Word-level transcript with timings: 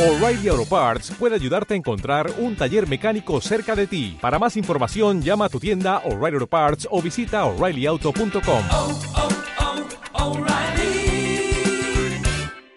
O'Reilly 0.00 0.48
Auto 0.48 0.64
Parts 0.64 1.10
puede 1.18 1.34
ayudarte 1.34 1.74
a 1.74 1.76
encontrar 1.76 2.32
un 2.38 2.56
taller 2.56 2.88
mecánico 2.88 3.38
cerca 3.42 3.76
de 3.76 3.86
ti. 3.86 4.16
Para 4.18 4.38
más 4.38 4.56
información, 4.56 5.20
llama 5.20 5.44
a 5.44 5.48
tu 5.50 5.60
tienda 5.60 5.98
O'Reilly 6.06 6.36
Auto 6.36 6.46
Parts 6.46 6.88
o 6.90 7.02
visita 7.02 7.44
oreillyauto.com. 7.44 8.64
oh, 8.72 8.98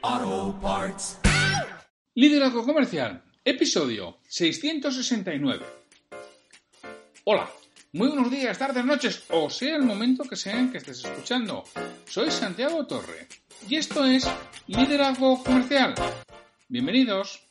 oh, 0.04 0.60
Parts. 0.62 1.20
Liderazgo 2.16 2.66
Comercial, 2.66 3.24
episodio 3.46 4.18
669. 4.28 5.66
Hola, 7.24 7.50
muy 7.94 8.10
buenos 8.10 8.30
días, 8.32 8.58
tardes, 8.58 8.84
noches, 8.84 9.24
o 9.30 9.50
sea 9.50 9.78
el 9.78 9.84
momento 9.84 10.26
que 10.26 10.36
sea 10.36 10.60
en 10.60 10.74
que 10.74 10.80
estés 10.80 11.06
escuchando. 11.06 11.64
Soy 12.06 12.30
Santiago 12.32 12.86
Torre 12.86 13.30
y 13.70 13.78
esto 13.78 14.04
es 14.04 14.28
Liderazgo 14.68 15.42
Comercial. 15.42 15.96
Bienvenidos. 16.74 17.46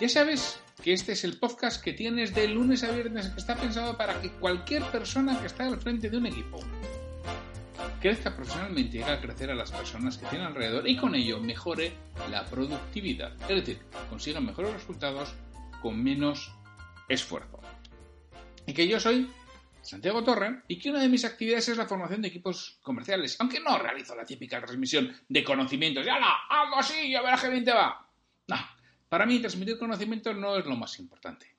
Ya 0.00 0.08
sabes 0.08 0.58
que 0.82 0.94
este 0.94 1.12
es 1.12 1.22
el 1.22 1.36
podcast 1.36 1.84
que 1.84 1.92
tienes 1.92 2.34
de 2.34 2.48
lunes 2.48 2.82
a 2.82 2.90
viernes 2.90 3.28
que 3.28 3.38
está 3.38 3.56
pensado 3.56 3.98
para 3.98 4.22
que 4.22 4.30
cualquier 4.30 4.82
persona 4.84 5.38
que 5.38 5.48
está 5.48 5.66
al 5.66 5.78
frente 5.78 6.08
de 6.08 6.16
un 6.16 6.24
equipo 6.24 6.60
crezca 8.00 8.34
profesionalmente 8.34 8.96
y 8.96 9.02
haga 9.02 9.20
crecer 9.20 9.50
a 9.50 9.54
las 9.54 9.70
personas 9.70 10.16
que 10.16 10.24
tiene 10.28 10.46
alrededor 10.46 10.88
y 10.88 10.96
con 10.96 11.14
ello 11.14 11.40
mejore 11.40 11.92
la 12.30 12.46
productividad. 12.46 13.34
Es 13.50 13.66
decir, 13.66 13.78
consigan 14.08 14.46
mejores 14.46 14.72
resultados 14.72 15.34
con 15.82 16.02
menos 16.02 16.54
esfuerzo. 17.10 17.60
Y 18.66 18.72
que 18.72 18.88
yo 18.88 18.98
soy 18.98 19.28
Santiago 19.84 20.24
Torre 20.24 20.62
y 20.68 20.78
que 20.78 20.90
una 20.90 21.00
de 21.00 21.08
mis 21.08 21.24
actividades 21.24 21.68
es 21.68 21.76
la 21.76 21.86
formación 21.86 22.22
de 22.22 22.28
equipos 22.28 22.78
comerciales, 22.82 23.36
aunque 23.38 23.60
no 23.60 23.78
realizo 23.78 24.14
la 24.14 24.24
típica 24.24 24.60
transmisión 24.60 25.12
de 25.28 25.44
conocimientos. 25.44 26.04
¡Ya 26.04 26.18
la! 26.18 26.34
¡Algo 26.48 26.76
así! 26.76 27.10
¡Ya 27.10 27.22
verás 27.22 27.42
qué 27.42 27.50
bien 27.50 27.64
te 27.64 27.72
va! 27.72 28.08
No, 28.48 28.56
para 29.08 29.26
mí 29.26 29.40
transmitir 29.40 29.78
conocimiento 29.78 30.32
no 30.32 30.56
es 30.56 30.64
lo 30.64 30.76
más 30.76 30.98
importante. 30.98 31.54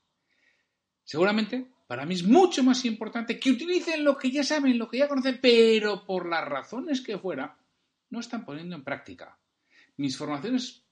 Seguramente 1.04 1.68
para 1.88 2.06
mí 2.06 2.16
es 2.16 2.24
mucho 2.24 2.64
más 2.64 2.84
importante 2.86 3.40
que 3.40 3.52
utilicen 3.52 4.04
lo 4.04 4.18
que 4.18 4.32
ya 4.32 4.44
saben, 4.44 4.78
lo 4.78 4.90
que 4.90 4.98
ya 4.98 5.08
conocen, 5.08 5.40
pero 5.42 6.04
por 6.04 6.28
las 6.28 6.44
razones 6.44 7.02
que 7.02 7.20
fuera, 7.20 7.58
no 8.10 8.20
están 8.20 8.44
poniendo 8.44 8.76
en 8.76 8.84
práctica. 8.84 9.38
Mis 9.98 10.18
formaciones 10.18 10.84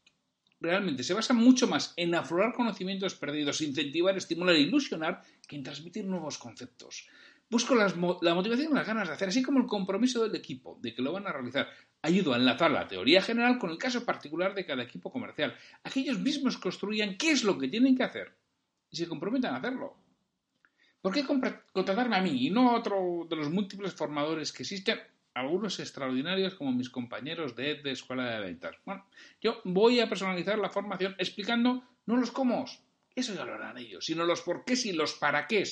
realmente 0.59 1.03
se 1.03 1.13
basan 1.13 1.37
mucho 1.37 1.67
más 1.67 1.93
en 1.97 2.15
aflorar 2.15 2.53
conocimientos 2.53 3.15
perdidos, 3.15 3.61
incentivar, 3.61 4.15
estimular 4.15 4.55
e 4.55 4.61
ilusionar 4.61 5.21
que 5.47 5.55
en 5.55 5.63
transmitir 5.63 6.05
nuevos 6.05 6.37
conceptos. 6.37 7.07
Busco 7.49 7.75
las 7.75 7.95
la 7.95 8.33
motivación 8.33 8.71
y 8.71 8.75
las 8.75 8.87
ganas 8.87 9.07
de 9.07 9.13
hacer, 9.13 9.29
así 9.29 9.43
como 9.43 9.59
el 9.59 9.67
compromiso 9.67 10.23
del 10.23 10.35
equipo 10.35 10.79
de 10.81 10.93
que 10.93 11.01
lo 11.01 11.11
van 11.13 11.27
a 11.27 11.31
realizar. 11.31 11.69
Ayudo 12.01 12.33
a 12.33 12.37
enlazar 12.37 12.71
la 12.71 12.87
teoría 12.87 13.21
general 13.21 13.59
con 13.59 13.69
el 13.69 13.77
caso 13.77 14.05
particular 14.05 14.55
de 14.55 14.65
cada 14.65 14.83
equipo 14.83 15.11
comercial. 15.11 15.55
Aquellos 15.83 16.19
mismos 16.19 16.57
construyan 16.57 17.17
qué 17.17 17.31
es 17.31 17.43
lo 17.43 17.57
que 17.57 17.67
tienen 17.67 17.95
que 17.95 18.03
hacer 18.03 18.35
y 18.89 18.97
se 18.97 19.07
comprometan 19.07 19.53
a 19.53 19.57
hacerlo. 19.57 19.95
¿Por 21.01 21.13
qué 21.13 21.25
contratarme 21.25 22.15
a 22.15 22.21
mí 22.21 22.47
y 22.47 22.49
no 22.49 22.71
a 22.71 22.77
otro 22.77 23.27
de 23.29 23.35
los 23.35 23.49
múltiples 23.49 23.93
formadores 23.93 24.51
que 24.51 24.63
existen? 24.63 24.99
Algunos 25.33 25.79
extraordinarios 25.79 26.55
como 26.55 26.71
mis 26.71 26.89
compañeros 26.89 27.55
de 27.55 27.75
de 27.75 27.91
Escuela 27.91 28.29
de 28.29 28.39
Ventas. 28.39 28.77
Bueno, 28.85 29.05
yo 29.41 29.61
voy 29.65 29.99
a 29.99 30.07
personalizar 30.07 30.57
la 30.59 30.69
formación 30.69 31.15
explicando 31.17 31.83
no 32.05 32.17
los 32.17 32.31
cómo, 32.31 32.65
eso 33.15 33.33
ya 33.33 33.45
lo 33.45 33.53
harán 33.53 33.77
ellos, 33.77 34.05
sino 34.05 34.25
los 34.25 34.41
porqués 34.41 34.85
y 34.85 34.93
los 34.93 35.13
para 35.13 35.47
qué. 35.47 35.63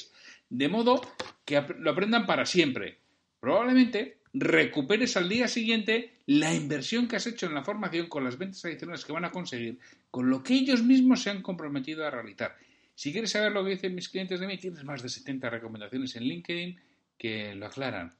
De 0.51 0.67
modo 0.67 1.01
que 1.45 1.63
lo 1.79 1.91
aprendan 1.91 2.25
para 2.25 2.45
siempre. 2.45 2.99
Probablemente 3.39 4.17
recuperes 4.33 5.15
al 5.15 5.29
día 5.29 5.47
siguiente 5.47 6.19
la 6.25 6.53
inversión 6.53 7.07
que 7.07 7.15
has 7.15 7.25
hecho 7.25 7.45
en 7.45 7.53
la 7.53 7.63
formación 7.63 8.07
con 8.07 8.25
las 8.25 8.37
ventas 8.37 8.63
adicionales 8.65 9.05
que 9.05 9.13
van 9.13 9.25
a 9.25 9.31
conseguir, 9.31 9.79
con 10.09 10.29
lo 10.29 10.43
que 10.43 10.53
ellos 10.53 10.83
mismos 10.83 11.23
se 11.23 11.29
han 11.29 11.41
comprometido 11.41 12.05
a 12.05 12.11
realizar. 12.11 12.57
Si 12.95 13.13
quieres 13.13 13.31
saber 13.31 13.53
lo 13.53 13.63
que 13.63 13.71
dicen 13.71 13.95
mis 13.95 14.09
clientes 14.09 14.41
de 14.41 14.47
mí, 14.47 14.57
tienes 14.57 14.83
más 14.83 15.01
de 15.01 15.07
70 15.07 15.49
recomendaciones 15.49 16.15
en 16.17 16.23
LinkedIn 16.23 16.79
que 17.17 17.55
lo 17.55 17.67
aclaran. 17.67 18.13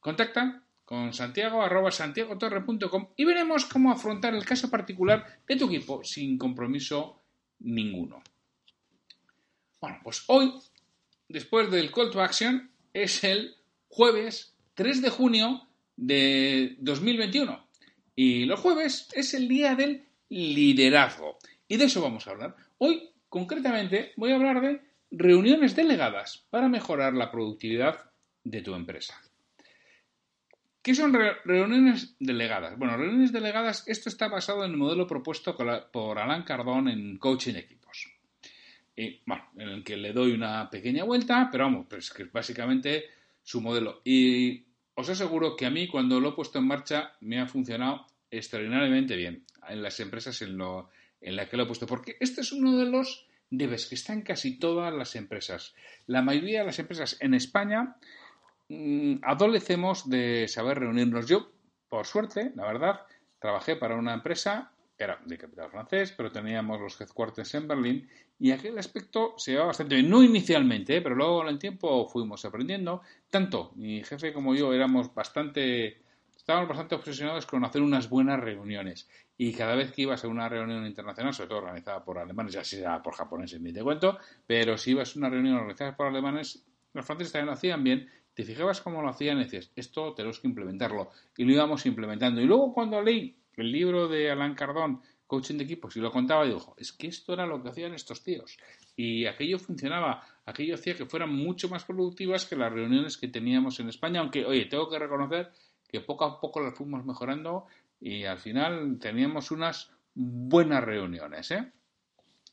Contacta 0.00 0.62
con 0.86 1.12
santiago 1.12 1.62
y 3.16 3.24
veremos 3.24 3.66
cómo 3.66 3.92
afrontar 3.92 4.34
el 4.34 4.46
caso 4.46 4.70
particular 4.70 5.40
de 5.46 5.56
tu 5.56 5.66
equipo 5.66 6.02
sin 6.04 6.38
compromiso 6.38 7.20
ninguno. 7.58 8.22
Bueno, 9.80 10.00
pues 10.02 10.24
hoy, 10.28 10.52
después 11.28 11.70
del 11.70 11.90
call 11.90 12.10
to 12.10 12.20
action, 12.20 12.70
es 12.92 13.24
el 13.24 13.56
jueves 13.88 14.56
3 14.74 15.02
de 15.02 15.10
junio 15.10 15.68
de 15.96 16.76
2021. 16.80 17.66
Y 18.14 18.44
los 18.44 18.60
jueves 18.60 19.08
es 19.12 19.34
el 19.34 19.48
día 19.48 19.74
del 19.74 20.04
liderazgo. 20.28 21.38
Y 21.68 21.76
de 21.76 21.84
eso 21.84 22.00
vamos 22.00 22.26
a 22.26 22.30
hablar. 22.30 22.56
Hoy 22.78 23.12
Concretamente, 23.36 24.12
voy 24.16 24.32
a 24.32 24.36
hablar 24.36 24.60
de 24.60 24.80
reuniones 25.10 25.74
delegadas 25.76 26.46
para 26.48 26.68
mejorar 26.68 27.12
la 27.14 27.30
productividad 27.30 28.10
de 28.44 28.62
tu 28.62 28.74
empresa. 28.74 29.20
¿Qué 30.80 30.94
son 30.94 31.12
re 31.12 31.32
reuniones 31.44 32.16
delegadas? 32.20 32.78
Bueno, 32.78 32.96
reuniones 32.96 33.32
delegadas, 33.32 33.86
esto 33.88 34.08
está 34.08 34.28
basado 34.28 34.64
en 34.64 34.70
el 34.70 34.76
modelo 34.76 35.06
propuesto 35.06 35.56
por 35.92 36.18
Alan 36.18 36.44
Cardón 36.44 36.88
en 36.88 37.18
Coaching 37.18 37.56
Equipos. 37.56 38.15
Y, 38.96 39.20
bueno, 39.26 39.44
en 39.56 39.68
el 39.68 39.84
que 39.84 39.96
le 39.96 40.12
doy 40.12 40.32
una 40.32 40.70
pequeña 40.70 41.04
vuelta, 41.04 41.50
pero 41.52 41.64
vamos, 41.64 41.86
pues 41.88 42.10
que 42.10 42.22
es 42.24 42.32
básicamente 42.32 43.04
su 43.42 43.60
modelo. 43.60 44.00
Y 44.04 44.64
os 44.94 45.08
aseguro 45.10 45.54
que 45.54 45.66
a 45.66 45.70
mí, 45.70 45.86
cuando 45.86 46.18
lo 46.18 46.30
he 46.30 46.32
puesto 46.32 46.58
en 46.58 46.66
marcha, 46.66 47.12
me 47.20 47.38
ha 47.38 47.46
funcionado 47.46 48.06
extraordinariamente 48.30 49.14
bien 49.14 49.44
en 49.68 49.82
las 49.82 50.00
empresas 50.00 50.40
en, 50.42 50.56
las 50.56 51.48
que 51.48 51.56
lo 51.56 51.64
he 51.64 51.66
puesto, 51.66 51.86
porque 51.86 52.16
este 52.20 52.40
es 52.40 52.52
uno 52.52 52.76
de 52.78 52.86
los 52.86 53.26
debes 53.50 53.86
que 53.86 53.94
está 53.94 54.14
en 54.14 54.22
casi 54.22 54.58
todas 54.58 54.92
las 54.94 55.14
empresas. 55.14 55.74
La 56.06 56.22
mayoría 56.22 56.60
de 56.60 56.66
las 56.66 56.78
empresas 56.78 57.18
en 57.20 57.34
España 57.34 57.96
mmm, 58.68 59.16
adolecemos 59.22 60.08
de 60.08 60.48
saber 60.48 60.78
reunirnos. 60.78 61.28
Yo, 61.28 61.52
por 61.88 62.06
suerte, 62.06 62.52
la 62.54 62.66
verdad, 62.66 63.02
trabajé 63.38 63.76
para 63.76 63.96
una 63.96 64.14
empresa 64.14 64.72
era 65.04 65.20
de 65.24 65.38
capital 65.38 65.70
francés, 65.70 66.14
pero 66.16 66.30
teníamos 66.30 66.80
los 66.80 67.00
headquarters 67.00 67.54
en 67.54 67.68
Berlín 67.68 68.08
y 68.38 68.50
aquel 68.50 68.78
aspecto 68.78 69.34
se 69.36 69.52
llevaba 69.52 69.68
bastante 69.68 69.96
bien. 69.96 70.08
No 70.08 70.22
inicialmente, 70.22 71.00
pero 71.00 71.14
luego 71.14 71.42
en 71.42 71.48
el 71.48 71.58
tiempo 71.58 72.08
fuimos 72.08 72.44
aprendiendo. 72.44 73.02
Tanto 73.30 73.72
mi 73.76 74.02
jefe 74.02 74.32
como 74.32 74.54
yo 74.54 74.72
éramos 74.72 75.14
bastante 75.14 75.98
estábamos 76.46 76.68
bastante 76.68 76.94
obsesionados 76.94 77.44
con 77.44 77.64
hacer 77.64 77.82
unas 77.82 78.08
buenas 78.08 78.38
reuniones. 78.38 79.08
Y 79.36 79.52
cada 79.52 79.74
vez 79.74 79.90
que 79.90 80.02
ibas 80.02 80.22
a 80.22 80.28
una 80.28 80.48
reunión 80.48 80.86
internacional, 80.86 81.34
sobre 81.34 81.48
todo 81.48 81.58
organizada 81.58 82.04
por 82.04 82.18
alemanes, 82.18 82.52
ya 82.52 82.62
sea 82.62 83.02
por 83.02 83.14
japoneses, 83.14 83.60
ni 83.60 83.72
te 83.72 83.82
cuento, 83.82 84.16
pero 84.46 84.78
si 84.78 84.92
ibas 84.92 85.16
a 85.16 85.18
una 85.18 85.28
reunión 85.28 85.56
organizada 85.56 85.96
por 85.96 86.06
alemanes, 86.06 86.64
los 86.92 87.04
franceses 87.04 87.32
también 87.32 87.46
lo 87.46 87.52
hacían 87.54 87.82
bien, 87.82 88.08
te 88.32 88.44
fijabas 88.44 88.80
cómo 88.80 89.02
lo 89.02 89.08
hacían 89.08 89.38
y 89.40 89.44
decías, 89.44 89.72
esto 89.74 90.14
tenemos 90.14 90.38
que 90.38 90.46
implementarlo. 90.46 91.10
Y 91.36 91.44
lo 91.44 91.52
íbamos 91.52 91.84
implementando. 91.84 92.40
Y 92.40 92.44
luego 92.44 92.72
cuando 92.72 93.02
leí 93.02 93.36
el 93.56 93.72
libro 93.72 94.08
de 94.08 94.30
Alain 94.30 94.54
Cardón, 94.54 95.00
Coaching 95.26 95.56
de 95.56 95.64
Equipos, 95.64 95.96
y 95.96 96.00
lo 96.00 96.12
contaba, 96.12 96.44
digo, 96.44 96.74
es 96.78 96.92
que 96.92 97.08
esto 97.08 97.32
era 97.32 97.46
lo 97.46 97.62
que 97.62 97.70
hacían 97.70 97.94
estos 97.94 98.22
tíos. 98.22 98.58
Y 98.94 99.26
aquello 99.26 99.58
funcionaba, 99.58 100.22
aquello 100.44 100.74
hacía 100.74 100.94
que 100.94 101.06
fueran 101.06 101.34
mucho 101.34 101.68
más 101.68 101.84
productivas 101.84 102.46
que 102.46 102.56
las 102.56 102.72
reuniones 102.72 103.16
que 103.16 103.28
teníamos 103.28 103.80
en 103.80 103.88
España, 103.88 104.20
aunque, 104.20 104.44
oye, 104.44 104.66
tengo 104.66 104.88
que 104.88 104.98
reconocer 104.98 105.50
que 105.88 106.00
poco 106.00 106.24
a 106.24 106.40
poco 106.40 106.60
las 106.60 106.74
fuimos 106.74 107.04
mejorando 107.04 107.66
y 108.00 108.24
al 108.24 108.38
final 108.38 108.98
teníamos 109.00 109.50
unas 109.50 109.90
buenas 110.14 110.82
reuniones, 110.84 111.50
¿eh? 111.50 111.72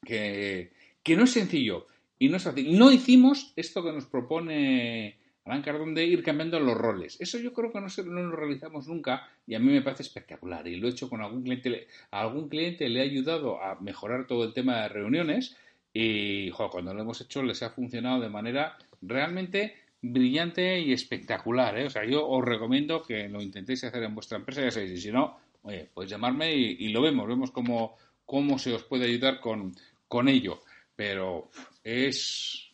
que, 0.03 0.73
que 1.01 1.15
no 1.15 1.23
es 1.23 1.31
sencillo 1.31 1.87
y 2.19 2.29
no 2.29 2.37
es 2.37 2.43
fácil. 2.43 2.77
No 2.77 2.91
hicimos 2.91 3.53
esto 3.55 3.83
que 3.83 3.91
nos 3.91 4.05
propone 4.05 5.17
Alan 5.45 5.61
Cardón 5.61 5.93
de 5.93 6.05
ir 6.05 6.23
cambiando 6.23 6.59
los 6.59 6.77
roles. 6.77 7.19
Eso 7.19 7.37
yo 7.37 7.53
creo 7.53 7.71
que 7.71 7.81
no, 7.81 7.89
se, 7.89 8.03
no 8.03 8.21
lo 8.21 8.35
realizamos 8.35 8.87
nunca 8.87 9.27
y 9.45 9.55
a 9.55 9.59
mí 9.59 9.71
me 9.71 9.81
parece 9.81 10.03
espectacular. 10.03 10.67
Y 10.67 10.77
lo 10.77 10.87
he 10.87 10.91
hecho 10.91 11.09
con 11.09 11.21
algún 11.21 11.43
cliente. 11.43 11.87
A 12.11 12.21
algún 12.21 12.47
cliente 12.47 12.87
le 12.87 13.01
ha 13.01 13.03
ayudado 13.03 13.61
a 13.61 13.79
mejorar 13.81 14.25
todo 14.25 14.45
el 14.45 14.53
tema 14.53 14.81
de 14.81 14.89
reuniones 14.89 15.57
y 15.91 16.49
cuando 16.49 16.93
lo 16.93 17.01
hemos 17.01 17.21
hecho 17.21 17.43
les 17.43 17.61
ha 17.61 17.69
funcionado 17.69 18.21
de 18.21 18.29
manera 18.29 18.77
realmente 19.01 19.75
brillante 20.01 20.79
y 20.79 20.91
espectacular. 20.91 21.77
¿eh? 21.77 21.85
O 21.85 21.89
sea, 21.89 22.05
yo 22.05 22.27
os 22.27 22.43
recomiendo 22.43 23.03
que 23.03 23.29
lo 23.29 23.41
intentéis 23.41 23.83
hacer 23.83 24.03
en 24.03 24.15
vuestra 24.15 24.37
empresa, 24.37 24.61
ya 24.61 24.71
sabéis, 24.71 24.91
y 24.91 25.01
si 25.01 25.11
no, 25.11 25.39
oye, 25.61 25.89
pues 25.93 26.09
llamarme 26.09 26.53
y, 26.55 26.77
y 26.79 26.89
lo 26.89 27.01
vemos, 27.01 27.27
vemos 27.27 27.51
cómo, 27.51 27.95
cómo, 28.25 28.57
se 28.59 28.73
os 28.73 28.83
puede 28.83 29.05
ayudar 29.05 29.39
con, 29.39 29.75
con 30.07 30.27
ello. 30.27 30.63
Pero 30.95 31.49
es 31.83 32.72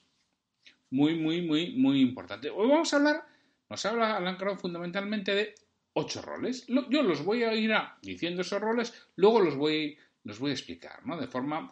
muy, 0.91 1.15
muy, 1.15 1.41
muy, 1.41 1.75
muy 1.75 2.01
importante. 2.01 2.49
Hoy 2.49 2.67
vamos 2.67 2.93
a 2.93 2.97
hablar, 2.97 3.25
nos 3.69 3.85
habla 3.85 4.17
Alan 4.17 4.37
Cardón 4.37 4.59
fundamentalmente 4.59 5.35
de 5.35 5.55
ocho 5.93 6.21
roles. 6.21 6.65
Yo 6.67 7.03
los 7.03 7.23
voy 7.23 7.43
a 7.43 7.53
ir 7.53 7.71
diciendo 8.01 8.41
esos 8.41 8.61
roles, 8.61 8.93
luego 9.15 9.39
los 9.41 9.55
voy, 9.55 9.97
los 10.23 10.39
voy 10.39 10.51
a 10.51 10.53
explicar, 10.53 11.05
¿no? 11.05 11.19
De 11.19 11.27
forma 11.27 11.71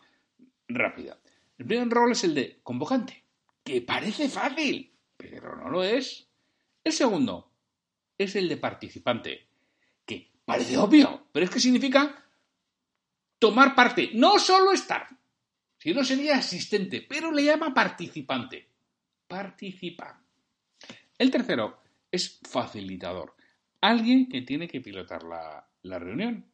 rápida. 0.67 1.19
El 1.57 1.65
primer 1.65 1.89
rol 1.89 2.11
es 2.11 2.23
el 2.23 2.35
de 2.35 2.59
convocante, 2.61 3.23
que 3.63 3.81
parece 3.81 4.29
fácil, 4.29 4.93
pero 5.15 5.55
no 5.55 5.69
lo 5.69 5.83
es. 5.83 6.27
El 6.83 6.93
segundo 6.93 7.51
es 8.17 8.35
el 8.35 8.47
de 8.47 8.57
participante, 8.57 9.47
que 10.05 10.31
parece 10.45 10.77
obvio, 10.77 11.27
pero 11.31 11.45
es 11.45 11.49
que 11.49 11.59
significa 11.59 12.23
tomar 13.39 13.75
parte, 13.75 14.11
no 14.13 14.39
solo 14.39 14.71
estar, 14.71 15.07
sino 15.77 16.03
sería 16.03 16.37
asistente, 16.37 17.05
pero 17.07 17.31
le 17.31 17.43
llama 17.43 17.73
participante. 17.73 18.67
Participa. 19.27 20.21
El 21.17 21.31
tercero 21.31 21.81
es 22.11 22.39
facilitador, 22.47 23.35
alguien 23.81 24.29
que 24.29 24.41
tiene 24.41 24.67
que 24.67 24.81
pilotar 24.81 25.23
la, 25.23 25.67
la 25.83 25.99
reunión. 25.99 26.45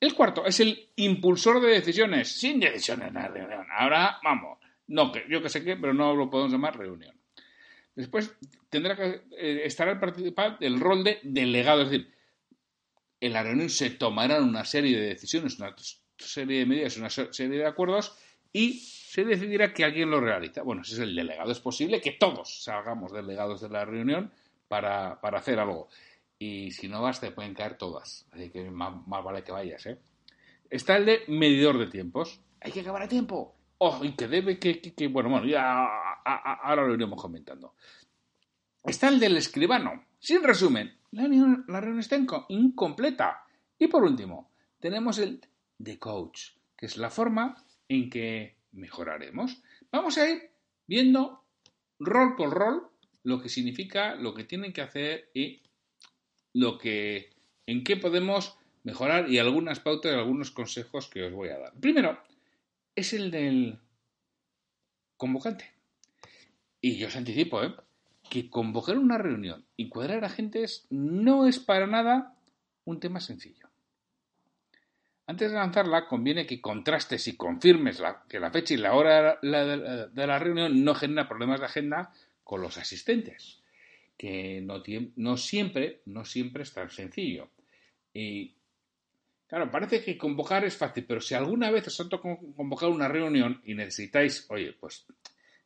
El 0.00 0.14
cuarto 0.14 0.44
es 0.44 0.58
el 0.60 0.90
impulsor 0.96 1.60
de 1.60 1.68
decisiones, 1.68 2.28
sin 2.28 2.58
decisiones 2.58 3.08
en 3.08 3.14
la 3.14 3.28
reunión. 3.28 3.66
Ahora, 3.70 4.18
vamos, 4.22 4.58
no, 4.88 5.12
yo 5.28 5.40
que 5.40 5.48
sé 5.48 5.64
qué, 5.64 5.76
pero 5.76 5.94
no 5.94 6.14
lo 6.14 6.28
podemos 6.28 6.52
llamar 6.52 6.76
reunión. 6.76 7.16
Después 7.94 8.34
tendrá 8.68 8.96
que 8.96 9.22
eh, 9.36 9.62
estar 9.64 9.88
el 9.88 9.98
participante 9.98 10.66
el 10.66 10.80
rol 10.80 11.04
de 11.04 11.20
delegado, 11.22 11.82
es 11.82 11.90
decir, 11.90 12.12
en 13.20 13.32
la 13.32 13.42
reunión 13.42 13.70
se 13.70 13.90
tomarán 13.90 14.42
una 14.42 14.64
serie 14.64 14.98
de 14.98 15.08
decisiones, 15.08 15.58
una 15.58 15.74
serie 16.16 16.60
de 16.60 16.66
medidas, 16.66 16.96
una 16.96 17.10
serie 17.10 17.58
de 17.58 17.66
acuerdos 17.66 18.18
y 18.52 18.80
se 18.80 19.24
decidirá 19.24 19.72
que 19.72 19.84
alguien 19.84 20.10
lo 20.10 20.20
realiza. 20.20 20.62
Bueno, 20.62 20.82
ese 20.82 20.94
es 20.94 21.00
el 21.00 21.14
delegado. 21.14 21.50
Es 21.50 21.60
posible 21.60 22.00
que 22.00 22.12
todos 22.12 22.64
salgamos 22.64 23.12
delegados 23.12 23.60
de 23.60 23.68
la 23.68 23.84
reunión 23.84 24.32
para, 24.68 25.20
para 25.20 25.38
hacer 25.38 25.58
algo. 25.58 25.88
Y 26.38 26.70
si 26.72 26.88
no 26.88 27.02
vas, 27.02 27.20
pueden 27.34 27.54
caer 27.54 27.78
todas. 27.78 28.26
Así 28.32 28.50
que 28.50 28.70
más, 28.70 28.94
vale 29.06 29.42
que 29.44 29.52
vayas, 29.52 29.86
¿eh? 29.86 29.98
Está 30.68 30.96
el 30.96 31.06
de 31.06 31.20
medidor 31.28 31.78
de 31.78 31.86
tiempos. 31.86 32.40
Hay 32.60 32.72
que 32.72 32.80
acabar 32.80 33.02
a 33.02 33.08
tiempo. 33.08 33.54
Oh, 33.78 34.00
y 34.02 34.12
que 34.12 34.28
debe 34.28 34.58
que, 34.58 34.80
que, 34.80 35.08
bueno, 35.08 35.28
bueno, 35.28 35.46
ya 35.46 35.86
ahora 36.24 36.86
lo 36.86 36.94
iremos 36.94 37.20
comentando. 37.20 37.74
Está 38.84 39.08
el 39.08 39.20
del 39.20 39.36
escribano. 39.36 40.06
Sin 40.18 40.42
resumen, 40.42 40.98
la 41.10 41.24
reunión 41.80 41.98
está 41.98 42.16
incompleta. 42.48 43.44
Y 43.78 43.88
por 43.88 44.04
último, 44.04 44.50
tenemos 44.80 45.18
el 45.18 45.46
de 45.78 45.98
coach, 45.98 46.52
que 46.76 46.86
es 46.86 46.96
la 46.96 47.10
forma 47.10 47.56
en 47.88 48.10
que 48.10 48.56
mejoraremos. 48.72 49.62
Vamos 49.90 50.18
a 50.18 50.28
ir 50.28 50.50
viendo 50.86 51.44
rol 51.98 52.36
por 52.36 52.50
rol 52.50 52.88
lo 53.24 53.40
que 53.40 53.48
significa, 53.48 54.14
lo 54.14 54.34
que 54.34 54.44
tienen 54.44 54.72
que 54.72 54.82
hacer 54.82 55.30
y 55.34 55.62
lo 56.52 56.78
que, 56.78 57.30
en 57.66 57.84
qué 57.84 57.96
podemos 57.96 58.58
mejorar 58.82 59.30
y 59.30 59.38
algunas 59.38 59.80
pautas 59.80 60.12
y 60.12 60.16
algunos 60.16 60.50
consejos 60.50 61.08
que 61.08 61.24
os 61.24 61.32
voy 61.32 61.50
a 61.50 61.58
dar. 61.58 61.72
Primero, 61.74 62.20
es 62.94 63.12
el 63.12 63.30
del 63.30 63.78
convocante. 65.16 65.70
Y 66.80 66.96
yo 66.96 67.06
os 67.06 67.16
anticipo, 67.16 67.62
¿eh? 67.62 67.74
que 68.28 68.50
convocar 68.50 68.98
una 68.98 69.18
reunión 69.18 69.66
y 69.76 69.88
cuadrar 69.88 70.24
agentes 70.24 70.86
no 70.90 71.46
es 71.46 71.58
para 71.58 71.86
nada 71.86 72.36
un 72.84 72.98
tema 72.98 73.20
sencillo. 73.20 73.71
Antes 75.26 75.50
de 75.50 75.56
lanzarla, 75.56 76.06
conviene 76.06 76.46
que 76.46 76.60
contrastes 76.60 77.28
y 77.28 77.36
confirmes 77.36 78.02
que 78.28 78.40
la 78.40 78.50
fecha 78.50 78.74
y 78.74 78.78
la 78.78 78.94
hora 78.94 79.38
de 79.40 80.26
la 80.26 80.38
reunión 80.38 80.84
no 80.84 80.94
genera 80.94 81.28
problemas 81.28 81.60
de 81.60 81.66
agenda 81.66 82.12
con 82.42 82.60
los 82.60 82.76
asistentes 82.76 83.62
que 84.22 84.60
no, 85.16 85.36
siempre, 85.36 86.02
no 86.06 86.24
siempre 86.24 86.62
es 86.62 86.72
tan 86.72 86.90
sencillo. 86.90 87.50
Y 88.14 88.54
claro, 89.48 89.68
parece 89.68 90.04
que 90.04 90.16
convocar 90.16 90.64
es 90.64 90.76
fácil, 90.76 91.04
pero 91.08 91.20
si 91.20 91.34
alguna 91.34 91.72
vez 91.72 91.88
os 91.88 92.00
ha 92.00 92.08
tocado 92.08 92.38
convocar 92.54 92.88
una 92.90 93.08
reunión 93.08 93.60
y 93.64 93.74
necesitáis, 93.74 94.46
oye, 94.48 94.74
pues 94.78 95.06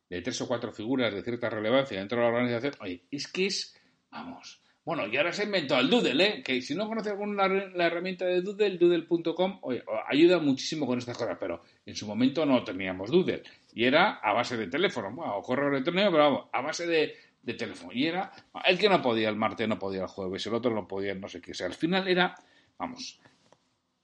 de 0.09 0.23
tres 0.23 0.41
o 0.41 0.47
cuatro 0.47 0.71
figuras 0.71 1.13
de 1.13 1.21
cierta 1.21 1.51
relevancia 1.51 1.99
dentro 1.99 2.17
de 2.17 2.23
la 2.23 2.29
organización, 2.29 2.73
oye, 2.81 3.03
es 3.11 3.27
que 3.27 3.45
es, 3.45 3.79
vamos, 4.09 4.59
bueno, 4.87 5.05
y 5.05 5.17
ahora 5.17 5.33
se 5.33 5.41
ha 5.41 5.45
inventado 5.45 5.81
el 5.81 5.89
Doodle, 5.89 6.25
¿eh? 6.25 6.41
Que 6.41 6.61
si 6.61 6.73
no 6.73 6.87
conoces 6.87 7.11
alguna 7.11 7.45
la 7.49 7.87
herramienta 7.87 8.23
de 8.23 8.41
Doodle, 8.41 8.77
doodle.com, 8.77 9.59
ayuda 10.07 10.39
muchísimo 10.39 10.87
con 10.87 10.97
estas 10.97 11.17
cosas, 11.17 11.35
pero 11.37 11.61
en 11.85 11.93
su 11.93 12.07
momento 12.07 12.45
no 12.45 12.63
teníamos 12.63 13.11
Doodle. 13.11 13.43
Y 13.73 13.83
era 13.83 14.11
a 14.13 14.31
base 14.31 14.55
de 14.55 14.67
teléfono, 14.67 15.11
bueno, 15.11 15.35
o 15.35 15.41
correo 15.41 15.67
electrónico, 15.67 16.09
pero 16.11 16.23
vamos, 16.23 16.45
a 16.53 16.61
base 16.61 16.87
de, 16.87 17.17
teléfono. 17.57 17.91
Y 17.91 18.05
era 18.05 18.31
el 18.63 18.79
que 18.79 18.87
no 18.87 19.01
podía 19.01 19.27
el 19.27 19.35
martes, 19.35 19.67
no 19.67 19.77
podía 19.77 20.03
el 20.03 20.07
jueves, 20.07 20.47
el 20.47 20.53
otro 20.53 20.73
no 20.73 20.87
podía 20.87 21.13
no 21.15 21.27
sé 21.27 21.41
qué. 21.41 21.53
Sea, 21.53 21.67
al 21.67 21.73
final 21.73 22.07
era, 22.07 22.33
vamos, 22.77 23.19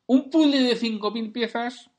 un 0.08 0.30
puzzle 0.30 0.64
de 0.64 0.78
5.000 0.78 1.32
piezas 1.32 1.90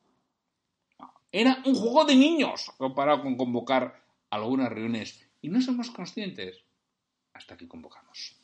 era 1.33 1.63
un 1.65 1.75
juego 1.75 2.05
de 2.05 2.17
niños 2.17 2.71
comparado 2.77 3.23
con 3.23 3.39
convocar 3.39 4.05
algunas 4.29 4.69
reuniones. 4.69 5.27
Y 5.41 5.49
no 5.49 5.63
somos 5.63 5.91
conscientes 5.91 6.63
hasta 7.33 7.57
que 7.57 7.67
convocamos. 7.67 8.44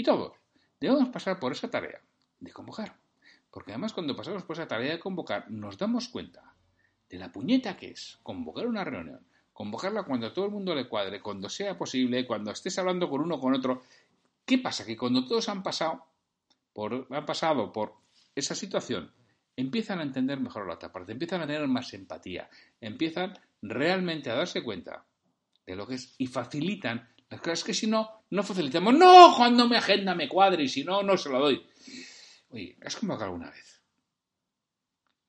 Y 0.00 0.02
todos 0.02 0.32
debemos 0.80 1.10
pasar 1.10 1.38
por 1.38 1.52
esa 1.52 1.68
tarea 1.68 2.00
de 2.38 2.52
convocar. 2.54 2.96
Porque 3.50 3.72
además 3.72 3.92
cuando 3.92 4.16
pasamos 4.16 4.44
por 4.44 4.56
esa 4.56 4.66
tarea 4.66 4.92
de 4.92 4.98
convocar 4.98 5.50
nos 5.50 5.76
damos 5.76 6.08
cuenta 6.08 6.54
de 7.06 7.18
la 7.18 7.30
puñeta 7.30 7.76
que 7.76 7.90
es 7.90 8.18
convocar 8.22 8.66
una 8.66 8.82
reunión 8.82 9.20
convocarla 9.52 10.04
cuando 10.04 10.28
a 10.28 10.32
todo 10.32 10.46
el 10.46 10.52
mundo 10.52 10.74
le 10.74 10.88
cuadre, 10.88 11.20
cuando 11.20 11.50
sea 11.50 11.76
posible, 11.76 12.26
cuando 12.26 12.50
estés 12.50 12.78
hablando 12.78 13.10
con 13.10 13.20
uno 13.20 13.34
o 13.34 13.40
con 13.40 13.52
otro. 13.52 13.82
¿Qué 14.46 14.56
pasa? 14.56 14.86
Que 14.86 14.96
cuando 14.96 15.26
todos 15.26 15.50
han 15.50 15.62
pasado 15.62 16.06
por, 16.72 17.06
han 17.10 17.26
pasado 17.26 17.70
por 17.70 17.96
esa 18.34 18.54
situación, 18.54 19.12
empiezan 19.54 19.98
a 19.98 20.02
entender 20.02 20.40
mejor 20.40 20.66
la 20.66 20.76
otra 20.76 20.90
parte, 20.90 21.12
empiezan 21.12 21.42
a 21.42 21.46
tener 21.46 21.68
más 21.68 21.92
empatía, 21.92 22.48
empiezan 22.80 23.38
realmente 23.60 24.30
a 24.30 24.34
darse 24.34 24.62
cuenta 24.62 25.04
de 25.66 25.76
lo 25.76 25.86
que 25.86 25.96
es 25.96 26.14
y 26.16 26.26
facilitan 26.26 27.06
las 27.28 27.42
cosas 27.42 27.62
que 27.62 27.74
si 27.74 27.86
no, 27.86 28.19
no 28.30 28.42
facilitamos. 28.42 28.94
No, 28.94 29.34
cuando 29.36 29.68
mi 29.68 29.76
agenda 29.76 30.14
me 30.14 30.28
cuadre 30.28 30.64
y 30.64 30.68
si 30.68 30.84
no, 30.84 31.02
no 31.02 31.16
se 31.16 31.30
la 31.30 31.38
doy. 31.38 31.66
Oye, 32.50 32.76
¿has 32.84 32.96
convocado 32.96 33.26
alguna 33.26 33.50
vez? 33.50 33.82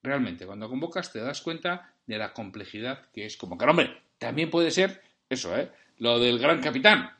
Realmente, 0.03 0.45
cuando 0.45 0.69
convocas 0.69 1.11
te 1.11 1.19
das 1.19 1.41
cuenta 1.41 1.93
de 2.05 2.17
la 2.17 2.33
complejidad 2.33 3.09
que 3.11 3.25
es 3.25 3.37
convocar. 3.37 3.69
Hombre, 3.69 4.01
también 4.17 4.49
puede 4.49 4.71
ser 4.71 5.01
eso, 5.29 5.55
¿eh? 5.57 5.71
Lo 5.97 6.19
del 6.19 6.39
gran 6.39 6.61
capitán. 6.61 7.15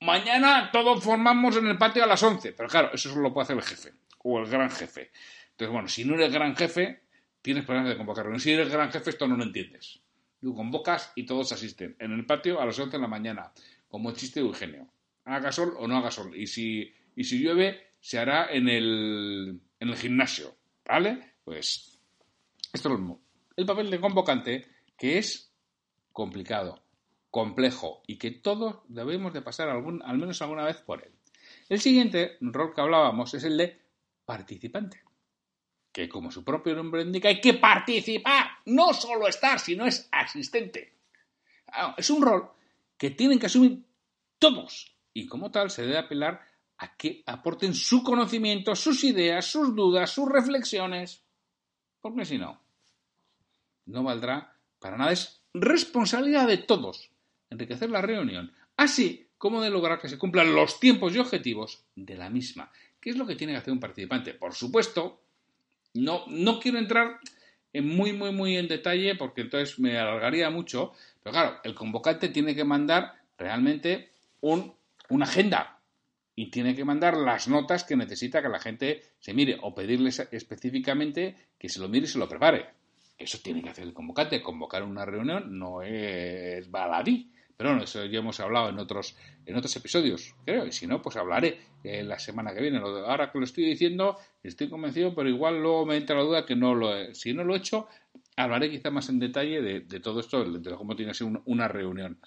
Mañana 0.00 0.70
todos 0.72 1.02
formamos 1.04 1.56
en 1.56 1.66
el 1.66 1.78
patio 1.78 2.02
a 2.02 2.06
las 2.06 2.22
11. 2.22 2.52
Pero 2.52 2.68
claro, 2.68 2.90
eso 2.92 3.10
solo 3.10 3.22
lo 3.22 3.32
puede 3.32 3.44
hacer 3.44 3.56
el 3.56 3.62
jefe 3.62 3.92
o 4.22 4.40
el 4.40 4.46
gran 4.46 4.70
jefe. 4.70 5.10
Entonces, 5.50 5.72
bueno, 5.72 5.88
si 5.88 6.04
no 6.04 6.14
eres 6.14 6.32
gran 6.32 6.56
jefe, 6.56 7.02
tienes 7.42 7.64
problemas 7.64 7.90
de 7.90 7.96
convocar 7.96 8.40
Si 8.40 8.52
eres 8.52 8.70
gran 8.70 8.90
jefe, 8.90 9.10
esto 9.10 9.28
no 9.28 9.36
lo 9.36 9.44
entiendes. 9.44 10.00
Tú 10.40 10.54
convocas 10.54 11.12
y 11.14 11.26
todos 11.26 11.52
asisten. 11.52 11.96
En 11.98 12.12
el 12.12 12.24
patio 12.24 12.60
a 12.60 12.66
las 12.66 12.78
11 12.78 12.96
de 12.96 13.00
la 13.02 13.08
mañana, 13.08 13.52
como 13.88 14.10
el 14.10 14.16
chiste 14.16 14.40
de 14.40 14.46
Eugenio. 14.46 14.88
Haga 15.24 15.52
sol 15.52 15.74
o 15.78 15.86
no 15.86 15.96
haga 15.98 16.10
sol. 16.10 16.34
Y 16.36 16.46
si, 16.46 16.92
y 17.14 17.24
si 17.24 17.38
llueve, 17.42 17.94
se 18.00 18.18
hará 18.18 18.52
en 18.52 18.68
el, 18.68 19.60
en 19.78 19.88
el 19.88 19.96
gimnasio. 19.96 20.56
¿Vale? 20.86 21.34
Pues 21.44 21.98
esto 22.72 22.88
es 22.88 22.92
lo 22.92 22.98
mismo. 22.98 23.20
El 23.56 23.66
papel 23.66 23.90
de 23.90 24.00
convocante, 24.00 24.66
que 24.96 25.18
es 25.18 25.52
complicado, 26.12 26.82
complejo 27.30 28.02
y 28.06 28.16
que 28.16 28.30
todos 28.30 28.80
debemos 28.88 29.32
de 29.32 29.42
pasar 29.42 29.68
algún, 29.68 30.02
al 30.02 30.18
menos 30.18 30.40
alguna 30.42 30.64
vez 30.64 30.80
por 30.82 31.02
él. 31.02 31.12
El 31.68 31.80
siguiente 31.80 32.36
rol 32.40 32.74
que 32.74 32.80
hablábamos 32.80 33.34
es 33.34 33.44
el 33.44 33.56
de 33.56 33.80
participante, 34.24 35.02
que 35.92 36.08
como 36.08 36.30
su 36.30 36.44
propio 36.44 36.74
nombre 36.74 37.02
indica 37.02 37.28
hay 37.28 37.40
que 37.40 37.54
participar, 37.54 38.48
no 38.66 38.92
solo 38.92 39.28
estar, 39.28 39.58
sino 39.58 39.86
es 39.86 40.08
asistente. 40.12 40.94
Ah, 41.68 41.94
es 41.96 42.10
un 42.10 42.22
rol 42.22 42.50
que 42.96 43.10
tienen 43.10 43.38
que 43.38 43.46
asumir 43.46 43.84
todos 44.38 44.96
y 45.12 45.26
como 45.26 45.50
tal 45.50 45.70
se 45.70 45.82
debe 45.82 45.98
apelar 45.98 46.40
a 46.78 46.96
que 46.96 47.22
aporten 47.26 47.74
su 47.74 48.02
conocimiento, 48.02 48.74
sus 48.74 49.04
ideas, 49.04 49.44
sus 49.46 49.74
dudas, 49.74 50.10
sus 50.10 50.28
reflexiones, 50.28 51.22
porque 52.00 52.24
si 52.24 52.38
no, 52.38 52.60
no 53.86 54.02
valdrá 54.02 54.56
para 54.78 54.96
nada. 54.96 55.12
Es 55.12 55.42
responsabilidad 55.52 56.46
de 56.46 56.58
todos 56.58 57.10
enriquecer 57.50 57.90
la 57.90 58.00
reunión, 58.00 58.52
así 58.76 59.26
como 59.36 59.60
de 59.60 59.70
lograr 59.70 60.00
que 60.00 60.08
se 60.08 60.18
cumplan 60.18 60.54
los 60.54 60.78
tiempos 60.80 61.14
y 61.14 61.18
objetivos 61.18 61.84
de 61.96 62.16
la 62.16 62.30
misma. 62.30 62.70
¿Qué 63.00 63.10
es 63.10 63.16
lo 63.16 63.26
que 63.26 63.36
tiene 63.36 63.54
que 63.54 63.58
hacer 63.58 63.72
un 63.72 63.80
participante? 63.80 64.34
Por 64.34 64.54
supuesto, 64.54 65.20
no, 65.94 66.24
no 66.28 66.60
quiero 66.60 66.78
entrar 66.78 67.18
en 67.72 67.88
muy, 67.88 68.12
muy, 68.12 68.32
muy 68.32 68.56
en 68.56 68.68
detalle 68.68 69.14
porque 69.16 69.42
entonces 69.42 69.78
me 69.78 69.98
alargaría 69.98 70.50
mucho, 70.50 70.92
pero 71.22 71.32
claro, 71.32 71.56
el 71.64 71.74
convocante 71.74 72.28
tiene 72.28 72.54
que 72.54 72.64
mandar 72.64 73.14
realmente 73.38 74.10
un, 74.40 74.74
una 75.10 75.26
agenda 75.26 75.80
y 76.34 76.50
tiene 76.50 76.74
que 76.74 76.84
mandar 76.84 77.16
las 77.16 77.48
notas 77.48 77.84
que 77.84 77.96
necesita 77.96 78.40
que 78.40 78.48
la 78.48 78.60
gente 78.60 79.02
se 79.18 79.34
mire 79.34 79.58
o 79.60 79.74
pedirles 79.74 80.20
específicamente 80.32 81.36
que 81.58 81.68
se 81.68 81.80
lo 81.80 81.88
mire 81.88 82.06
y 82.06 82.08
se 82.08 82.18
lo 82.18 82.28
prepare. 82.28 82.70
Eso 83.18 83.38
tiene 83.42 83.62
que 83.62 83.68
hacer 83.68 83.84
el 83.84 83.92
convocante. 83.92 84.42
Convocar 84.42 84.82
una 84.82 85.04
reunión 85.04 85.58
no 85.58 85.82
es 85.82 86.70
baladí. 86.70 87.30
Pero 87.54 87.70
bueno, 87.70 87.84
eso 87.84 88.06
ya 88.06 88.20
hemos 88.20 88.40
hablado 88.40 88.70
en 88.70 88.78
otros, 88.78 89.14
en 89.44 89.54
otros 89.54 89.76
episodios, 89.76 90.34
creo. 90.46 90.66
Y 90.66 90.72
si 90.72 90.86
no, 90.86 91.02
pues 91.02 91.16
hablaré 91.16 91.60
eh, 91.84 92.02
la 92.02 92.18
semana 92.18 92.54
que 92.54 92.62
viene. 92.62 92.78
Ahora 92.78 93.30
que 93.30 93.38
lo 93.38 93.44
estoy 93.44 93.66
diciendo, 93.66 94.16
estoy 94.42 94.70
convencido, 94.70 95.14
pero 95.14 95.28
igual 95.28 95.60
luego 95.60 95.84
me 95.84 95.98
entra 95.98 96.16
la 96.16 96.22
duda 96.22 96.46
que 96.46 96.56
no 96.56 96.74
lo 96.74 96.96
he, 96.96 97.14
Si 97.14 97.34
no 97.34 97.44
lo 97.44 97.52
he 97.54 97.58
hecho, 97.58 97.86
hablaré 98.34 98.70
quizá 98.70 98.90
más 98.90 99.10
en 99.10 99.18
detalle 99.18 99.60
de, 99.60 100.00
todo 100.00 100.20
esto, 100.20 100.42
de 100.42 100.74
cómo 100.74 100.96
tiene 100.96 101.12
que 101.12 101.18
ser 101.18 101.26
una 101.44 101.68
reunión. 101.68 102.18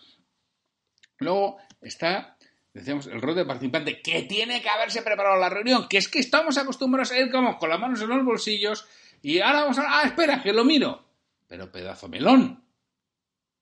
Luego 1.17 1.57
está, 1.81 2.32
decíamos, 2.73 3.07
el 3.07 3.21
rol 3.21 3.35
de 3.35 3.45
participante, 3.45 4.01
que 4.01 4.23
tiene 4.23 4.61
que 4.61 4.69
haberse 4.69 5.01
preparado 5.01 5.39
la 5.39 5.49
reunión, 5.49 5.87
que 5.87 5.97
es 5.97 6.07
que 6.07 6.19
estamos 6.19 6.57
acostumbrados 6.57 7.11
a 7.11 7.19
ir 7.19 7.31
como 7.31 7.57
con 7.57 7.69
las 7.69 7.79
manos 7.79 8.01
en 8.01 8.09
los 8.09 8.25
bolsillos, 8.25 8.87
Y 9.21 9.39
ahora 9.39 9.61
vamos 9.61 9.77
a... 9.77 9.99
Ah, 9.99 10.03
espera, 10.03 10.41
que 10.41 10.51
lo 10.51 10.65
miro. 10.65 11.05
Pero 11.47 11.71
pedazo 11.71 12.09
melón. 12.09 12.61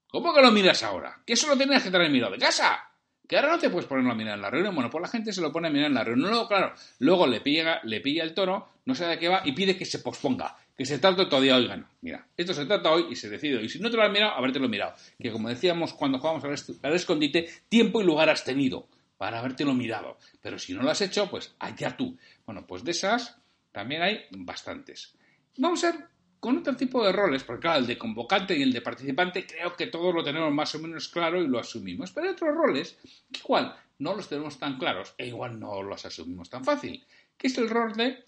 ¿Cómo 0.08 0.34
que 0.34 0.42
lo 0.42 0.52
miras 0.52 0.82
ahora? 0.84 1.22
Que 1.26 1.34
eso 1.34 1.48
lo 1.48 1.58
tenías 1.58 1.84
que 1.84 1.92
traer 1.92 2.10
mirado 2.10 2.32
de 2.32 2.40
casa. 2.40 2.90
Que 3.28 3.38
ahora 3.38 3.52
no 3.52 3.60
te 3.60 3.70
puedes 3.70 3.88
ponerlo 3.88 4.12
a 4.12 4.16
mirar 4.16 4.36
en 4.36 4.42
la 4.42 4.50
reunión. 4.50 4.74
Bueno, 4.74 4.90
pues 4.90 5.02
la 5.04 5.08
gente 5.08 5.32
se 5.32 5.40
lo 5.40 5.52
pone 5.52 5.68
a 5.68 5.72
mirar 5.72 5.88
en 5.88 5.94
la 5.94 6.04
reunión. 6.04 6.32
Luego, 6.32 6.48
claro, 6.48 6.74
luego 7.00 7.28
le 7.28 7.42
pilla, 7.42 7.80
le 7.84 8.02
pilla 8.02 8.24
el 8.24 8.34
toro, 8.34 8.70
no 8.86 8.96
sabe 8.96 9.12
de 9.12 9.20
qué 9.20 9.30
va 9.30 9.42
y 9.46 9.52
pide 9.52 9.78
que 9.78 9.86
se 9.86 10.00
posponga. 10.00 10.58
Que 10.76 10.86
se 10.86 11.00
trate 11.00 11.26
todavía 11.28 11.58
hoy. 11.58 11.72
Mira, 12.02 12.26
esto 12.36 12.54
se 12.54 12.66
trata 12.66 12.92
hoy 12.92 13.06
y 13.12 13.16
se 13.16 13.30
decide. 13.30 13.62
Y 13.62 13.70
si 13.70 13.80
no 13.80 13.92
te 13.92 13.98
lo 13.98 14.04
has 14.04 14.12
mirado, 14.12 14.34
habértelo 14.34 14.68
mirado. 14.68 14.96
Que 15.20 15.32
como 15.32 15.48
decíamos 15.48 15.94
cuando 15.94 16.18
jugamos 16.18 16.44
al 16.44 16.94
escondite, 16.94 17.48
tiempo 17.70 18.02
y 18.02 18.04
lugar 18.04 18.30
has 18.30 18.44
tenido 18.44 18.88
para 19.22 19.38
habértelo 19.38 19.76
mirado. 19.76 20.18
Pero 20.42 20.58
si 20.58 20.74
no 20.74 20.82
lo 20.82 20.90
has 20.90 21.00
hecho, 21.02 21.30
pues 21.30 21.54
allá 21.60 21.96
tú. 21.96 22.18
Bueno, 22.44 22.66
pues 22.66 22.84
de 22.84 22.90
esas 22.90 23.38
también 23.72 24.02
hay 24.02 24.26
bastantes. 24.32 25.16
Vamos 25.58 25.84
a 25.84 25.92
ver 25.92 26.08
con 26.40 26.58
otro 26.58 26.76
tipo 26.76 27.06
de 27.06 27.12
roles, 27.12 27.44
porque 27.44 27.62
claro, 27.62 27.82
el 27.82 27.86
de 27.86 28.00
convocante 28.00 28.58
y 28.58 28.64
el 28.64 28.74
de 28.74 28.82
participante 28.82 29.46
creo 29.46 29.76
que 29.76 29.86
todos 29.86 30.12
lo 30.12 30.24
tenemos 30.24 30.52
más 30.52 30.74
o 30.74 30.80
menos 30.80 31.08
claro 31.08 31.40
y 31.40 31.48
lo 31.48 31.60
asumimos. 31.60 32.12
Pero 32.12 32.26
hay 32.26 32.34
otros 32.34 32.56
roles 32.56 32.98
que 33.32 33.42
igual 33.42 33.76
no 34.00 34.16
los 34.16 34.28
tenemos 34.28 34.58
tan 34.58 34.80
claros 34.80 35.14
e 35.20 35.28
igual 35.28 35.60
no 35.60 35.84
los 35.84 36.04
asumimos 36.04 36.50
tan 36.50 36.66
fácil, 36.66 37.06
que 37.38 37.46
es 37.46 37.56
el 37.60 37.70
rol 37.70 37.94
de 37.94 38.26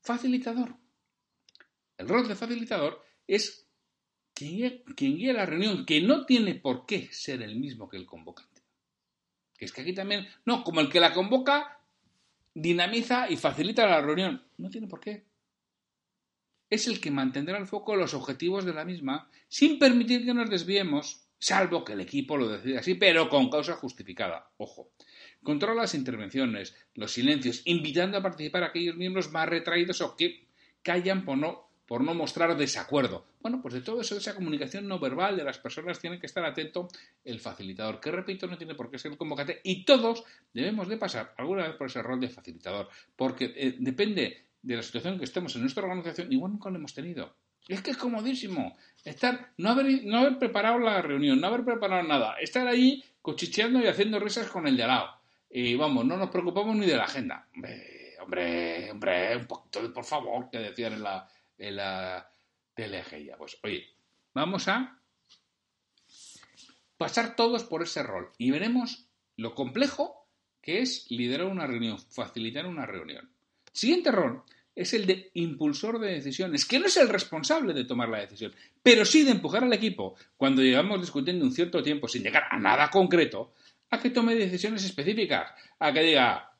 facilitador. 0.00 0.74
El 1.98 2.08
rol 2.08 2.26
de 2.26 2.34
facilitador 2.34 3.04
es 3.26 3.68
quien 4.32 4.56
guía, 4.56 4.72
quien 4.96 5.18
guía 5.18 5.34
la 5.34 5.44
reunión, 5.44 5.84
que 5.84 6.00
no 6.00 6.24
tiene 6.24 6.54
por 6.54 6.86
qué 6.86 7.10
ser 7.12 7.42
el 7.42 7.56
mismo 7.56 7.90
que 7.90 7.98
el 7.98 8.06
convocante. 8.06 8.49
Es 9.64 9.72
que 9.72 9.82
aquí 9.82 9.92
también, 9.92 10.26
no, 10.44 10.64
como 10.64 10.80
el 10.80 10.88
que 10.88 11.00
la 11.00 11.12
convoca, 11.12 11.80
dinamiza 12.54 13.30
y 13.30 13.36
facilita 13.36 13.86
la 13.86 14.00
reunión. 14.00 14.42
No 14.58 14.70
tiene 14.70 14.86
por 14.86 15.00
qué. 15.00 15.26
Es 16.68 16.86
el 16.86 17.00
que 17.00 17.10
mantendrá 17.10 17.58
el 17.58 17.66
foco 17.66 17.96
los 17.96 18.14
objetivos 18.14 18.64
de 18.64 18.72
la 18.72 18.84
misma, 18.84 19.28
sin 19.48 19.78
permitir 19.78 20.24
que 20.24 20.34
nos 20.34 20.48
desviemos, 20.48 21.26
salvo 21.38 21.84
que 21.84 21.94
el 21.94 22.00
equipo 22.00 22.36
lo 22.36 22.48
decida 22.48 22.80
así, 22.80 22.94
pero 22.94 23.28
con 23.28 23.50
causa 23.50 23.74
justificada. 23.74 24.50
Ojo. 24.56 24.92
Controla 25.42 25.82
las 25.82 25.94
intervenciones, 25.94 26.76
los 26.94 27.12
silencios, 27.12 27.62
invitando 27.64 28.18
a 28.18 28.22
participar 28.22 28.62
a 28.62 28.66
aquellos 28.66 28.96
miembros 28.96 29.30
más 29.32 29.48
retraídos 29.48 30.00
o 30.00 30.16
que 30.16 30.48
callan 30.82 31.24
por 31.24 31.38
no, 31.38 31.69
por 31.90 32.04
no 32.04 32.14
mostrar 32.14 32.56
desacuerdo. 32.56 33.26
Bueno, 33.40 33.60
pues 33.60 33.74
de 33.74 33.80
todo 33.80 34.00
eso, 34.00 34.14
de 34.14 34.20
esa 34.20 34.36
comunicación 34.36 34.86
no 34.86 35.00
verbal 35.00 35.36
de 35.36 35.42
las 35.42 35.58
personas, 35.58 35.98
tiene 35.98 36.20
que 36.20 36.26
estar 36.26 36.44
atento 36.44 36.86
el 37.24 37.40
facilitador, 37.40 37.98
que 37.98 38.12
repito, 38.12 38.46
no 38.46 38.56
tiene 38.56 38.76
por 38.76 38.92
qué 38.92 38.98
ser 39.00 39.10
el 39.10 39.18
convocante, 39.18 39.60
y 39.64 39.84
todos 39.84 40.22
debemos 40.54 40.86
de 40.86 40.98
pasar 40.98 41.34
alguna 41.36 41.66
vez 41.66 41.74
por 41.74 41.88
ese 41.88 42.00
rol 42.00 42.20
de 42.20 42.28
facilitador, 42.28 42.88
porque 43.16 43.52
eh, 43.56 43.74
depende 43.80 44.44
de 44.62 44.76
la 44.76 44.84
situación 44.84 45.18
que 45.18 45.24
estemos 45.24 45.52
en 45.56 45.62
nuestra 45.62 45.82
organización, 45.82 46.32
igual 46.32 46.52
nunca 46.52 46.70
lo 46.70 46.76
hemos 46.76 46.94
tenido. 46.94 47.34
Es 47.66 47.82
que 47.82 47.90
es 47.90 47.96
comodísimo 47.96 48.76
estar, 49.04 49.50
no 49.56 49.70
haber, 49.70 50.04
no 50.04 50.18
haber 50.18 50.38
preparado 50.38 50.78
la 50.78 51.02
reunión, 51.02 51.40
no 51.40 51.48
haber 51.48 51.64
preparado 51.64 52.04
nada, 52.04 52.36
estar 52.40 52.68
ahí 52.68 53.02
cuchicheando 53.20 53.80
y 53.80 53.88
haciendo 53.88 54.20
risas 54.20 54.48
con 54.48 54.68
el 54.68 54.76
de 54.76 54.84
al 54.84 54.90
lado. 54.90 55.10
Y 55.50 55.74
vamos, 55.74 56.04
no 56.04 56.16
nos 56.16 56.30
preocupamos 56.30 56.76
ni 56.76 56.86
de 56.86 56.96
la 56.96 57.02
agenda. 57.02 57.48
Hombre, 57.52 58.14
hombre, 58.20 58.92
hombre, 58.92 59.36
un 59.38 59.46
poquito 59.46 59.82
de 59.82 59.88
por 59.88 60.04
favor, 60.04 60.48
que 60.48 60.58
decían 60.58 60.92
en 60.92 61.02
la, 61.02 61.28
en 61.60 61.76
la 61.76 62.30
teleguía. 62.74 63.36
Pues 63.36 63.58
oye, 63.62 63.86
vamos 64.34 64.66
a 64.68 64.98
pasar 66.96 67.36
todos 67.36 67.64
por 67.64 67.82
ese 67.82 68.02
rol 68.02 68.30
y 68.38 68.50
veremos 68.50 69.06
lo 69.36 69.54
complejo 69.54 70.26
que 70.60 70.80
es 70.80 71.10
liderar 71.10 71.46
una 71.46 71.66
reunión, 71.66 71.98
facilitar 71.98 72.66
una 72.66 72.84
reunión. 72.86 73.30
Siguiente 73.72 74.10
rol 74.10 74.42
es 74.74 74.94
el 74.94 75.06
de 75.06 75.30
impulsor 75.34 75.98
de 75.98 76.12
decisiones, 76.12 76.64
que 76.64 76.78
no 76.78 76.86
es 76.86 76.96
el 76.96 77.08
responsable 77.08 77.72
de 77.72 77.84
tomar 77.84 78.08
la 78.08 78.20
decisión, 78.20 78.54
pero 78.82 79.04
sí 79.04 79.24
de 79.24 79.32
empujar 79.32 79.64
al 79.64 79.72
equipo 79.72 80.14
cuando 80.36 80.62
llegamos 80.62 81.00
discutiendo 81.00 81.44
un 81.44 81.52
cierto 81.52 81.82
tiempo 81.82 82.08
sin 82.08 82.22
llegar 82.22 82.44
a 82.50 82.58
nada 82.58 82.90
concreto, 82.90 83.54
a 83.90 83.98
que 83.98 84.10
tome 84.10 84.34
decisiones 84.34 84.84
específicas, 84.84 85.52
a 85.78 85.92
que 85.92 86.02
diga, 86.02 86.52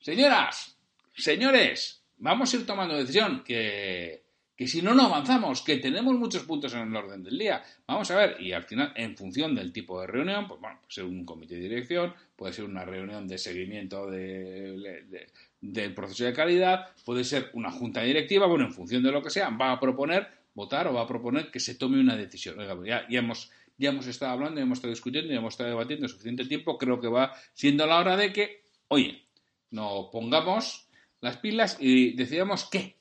señoras, 0.00 0.76
señores, 1.14 2.02
vamos 2.18 2.52
a 2.52 2.56
ir 2.56 2.66
tomando 2.66 2.96
decisión, 2.96 3.44
que, 3.44 4.22
que 4.56 4.68
si 4.68 4.82
no, 4.82 4.94
no 4.94 5.04
avanzamos, 5.04 5.62
que 5.62 5.78
tenemos 5.78 6.14
muchos 6.14 6.42
puntos 6.44 6.74
en 6.74 6.88
el 6.88 6.96
orden 6.96 7.22
del 7.22 7.38
día. 7.38 7.62
Vamos 7.86 8.10
a 8.10 8.16
ver, 8.16 8.40
y 8.40 8.52
al 8.52 8.64
final, 8.64 8.92
en 8.96 9.16
función 9.16 9.54
del 9.54 9.72
tipo 9.72 10.00
de 10.00 10.06
reunión, 10.06 10.46
pues 10.46 10.60
bueno, 10.60 10.78
puede 10.80 10.92
ser 10.92 11.04
un 11.04 11.24
comité 11.24 11.54
de 11.54 11.62
dirección, 11.62 12.14
puede 12.36 12.52
ser 12.52 12.64
una 12.64 12.84
reunión 12.84 13.26
de 13.26 13.38
seguimiento 13.38 14.10
de, 14.10 15.04
de, 15.08 15.26
del 15.60 15.94
proceso 15.94 16.24
de 16.24 16.32
calidad, 16.32 16.88
puede 17.04 17.24
ser 17.24 17.50
una 17.54 17.70
junta 17.70 18.02
directiva, 18.02 18.46
bueno, 18.46 18.66
en 18.66 18.72
función 18.72 19.02
de 19.02 19.12
lo 19.12 19.22
que 19.22 19.30
sea, 19.30 19.50
va 19.50 19.72
a 19.72 19.80
proponer 19.80 20.28
votar 20.54 20.86
o 20.86 20.92
va 20.92 21.02
a 21.02 21.06
proponer 21.06 21.50
que 21.50 21.60
se 21.60 21.74
tome 21.74 21.98
una 21.98 22.16
decisión. 22.16 22.58
Oiga, 22.58 22.76
pues 22.76 22.88
ya, 22.88 23.06
ya 23.08 23.18
hemos 23.20 23.50
ya 23.78 23.90
hemos 23.90 24.06
estado 24.06 24.32
hablando, 24.32 24.56
ya 24.56 24.62
hemos 24.62 24.78
estado 24.78 24.92
discutiendo, 24.92 25.32
ya 25.32 25.38
hemos 25.38 25.54
estado 25.54 25.70
debatiendo 25.70 26.06
suficiente 26.06 26.44
tiempo, 26.44 26.78
creo 26.78 27.00
que 27.00 27.08
va 27.08 27.32
siendo 27.54 27.86
la 27.86 27.98
hora 27.98 28.16
de 28.16 28.32
que, 28.32 28.64
oye, 28.88 29.26
nos 29.70 30.08
pongamos 30.12 30.88
las 31.20 31.38
pilas 31.38 31.78
y 31.80 32.12
decidamos 32.12 32.68
qué, 32.70 32.96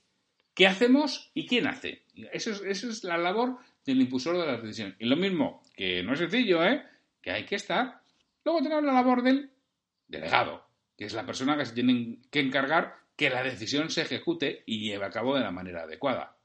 qué 0.54 0.68
hacemos 0.68 1.32
y 1.34 1.48
quién 1.48 1.68
hace. 1.68 2.04
Eso 2.32 2.52
es, 2.66 3.04
la 3.04 3.18
labor 3.18 3.58
del 3.86 4.02
impulsor 4.02 4.38
de 4.38 4.46
las 4.46 4.62
decisiones. 4.62 4.96
Y 5.00 5.06
lo 5.06 5.16
mismo, 5.16 5.64
que 5.76 6.04
no 6.04 6.14
es 6.14 6.20
sencillo, 6.20 6.64
¿eh? 6.64 6.84
que 7.22 7.32
hay 7.32 7.46
que 7.46 7.56
estar. 7.56 8.02
Luego 8.44 8.62
tenemos 8.62 8.84
la 8.84 8.94
labor 8.94 9.24
del 9.24 9.52
delegado, 10.08 10.66
que 10.98 11.06
es 11.06 11.14
la 11.14 11.26
persona 11.26 11.58
que 11.58 11.66
se 11.66 11.74
tiene 11.74 12.20
que 12.30 12.40
encargar 12.40 12.96
que 13.16 13.30
la 13.30 13.44
decisión 13.44 13.90
se 13.90 14.02
ejecute 14.02 14.64
y 14.66 14.90
lleve 14.90 15.06
a 15.06 15.10
cabo 15.12 15.36
de 15.36 15.42
la 15.42 15.52
manera 15.52 15.84
adecuada. 15.84 16.36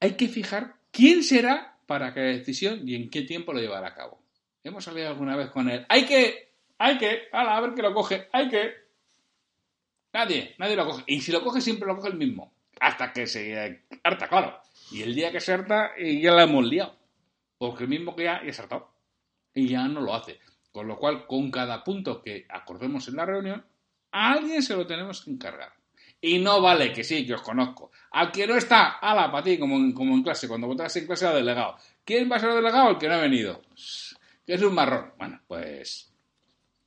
Hay 0.00 0.12
que 0.12 0.28
fijar 0.28 0.74
quién 0.90 1.22
será 1.22 1.78
para 1.86 2.12
cada 2.12 2.26
decisión 2.26 2.86
y 2.86 2.94
en 2.94 3.10
qué 3.10 3.22
tiempo 3.22 3.52
lo 3.52 3.60
llevará 3.60 3.88
a 3.88 3.94
cabo. 3.94 4.20
Hemos 4.62 4.84
salido 4.84 5.08
alguna 5.08 5.36
vez 5.36 5.50
con 5.50 5.68
él. 5.68 5.84
Hay 5.88 6.06
que, 6.06 6.52
hay 6.78 6.98
que, 6.98 7.28
ala, 7.32 7.56
a 7.56 7.60
ver 7.60 7.74
que 7.74 7.82
lo 7.82 7.94
coge, 7.94 8.28
hay 8.32 8.48
que. 8.48 8.83
Nadie, 10.14 10.54
nadie 10.58 10.76
lo 10.76 10.86
coge. 10.86 11.02
Y 11.08 11.20
si 11.20 11.32
lo 11.32 11.42
coge, 11.42 11.60
siempre 11.60 11.88
lo 11.88 11.96
coge 11.96 12.08
el 12.08 12.16
mismo. 12.16 12.52
Hasta 12.80 13.12
que 13.12 13.26
se 13.26 13.82
harta, 14.04 14.28
claro. 14.28 14.60
Y 14.92 15.02
el 15.02 15.12
día 15.12 15.32
que 15.32 15.40
se 15.40 15.52
harta, 15.52 15.90
ya 15.98 16.30
la 16.30 16.44
hemos 16.44 16.64
liado. 16.64 16.94
Porque 17.58 17.82
el 17.82 17.90
mismo 17.90 18.14
que 18.14 18.24
ya, 18.24 18.40
ya 18.44 18.52
se. 18.52 18.62
Y 19.54 19.66
ya 19.66 19.88
no 19.88 20.00
lo 20.00 20.14
hace. 20.14 20.38
Con 20.70 20.86
lo 20.86 20.96
cual, 20.96 21.26
con 21.26 21.50
cada 21.50 21.82
punto 21.82 22.22
que 22.22 22.46
acordemos 22.48 23.08
en 23.08 23.16
la 23.16 23.26
reunión, 23.26 23.66
a 24.12 24.32
alguien 24.32 24.62
se 24.62 24.76
lo 24.76 24.86
tenemos 24.86 25.24
que 25.24 25.32
encargar. 25.32 25.72
Y 26.20 26.38
no 26.38 26.62
vale 26.62 26.92
que 26.92 27.02
sí, 27.02 27.26
que 27.26 27.34
os 27.34 27.42
conozco. 27.42 27.90
Al 28.12 28.30
que 28.30 28.46
no 28.46 28.54
está, 28.54 28.98
ala, 28.98 29.32
para 29.32 29.42
ti, 29.42 29.58
como 29.58 29.76
en, 29.76 29.92
como 29.92 30.14
en 30.14 30.22
clase, 30.22 30.46
cuando 30.46 30.68
votas 30.68 30.94
en 30.94 31.06
clase 31.06 31.26
a 31.26 31.32
delegado. 31.32 31.76
¿Quién 32.04 32.30
va 32.30 32.36
a 32.36 32.38
ser 32.38 32.50
el 32.50 32.56
delegado? 32.56 32.90
El 32.90 32.98
que 32.98 33.08
no 33.08 33.14
ha 33.14 33.20
venido. 33.20 33.62
Que 34.46 34.54
es 34.54 34.62
un 34.62 34.74
marrón. 34.74 35.12
Bueno, 35.18 35.40
pues. 35.48 36.12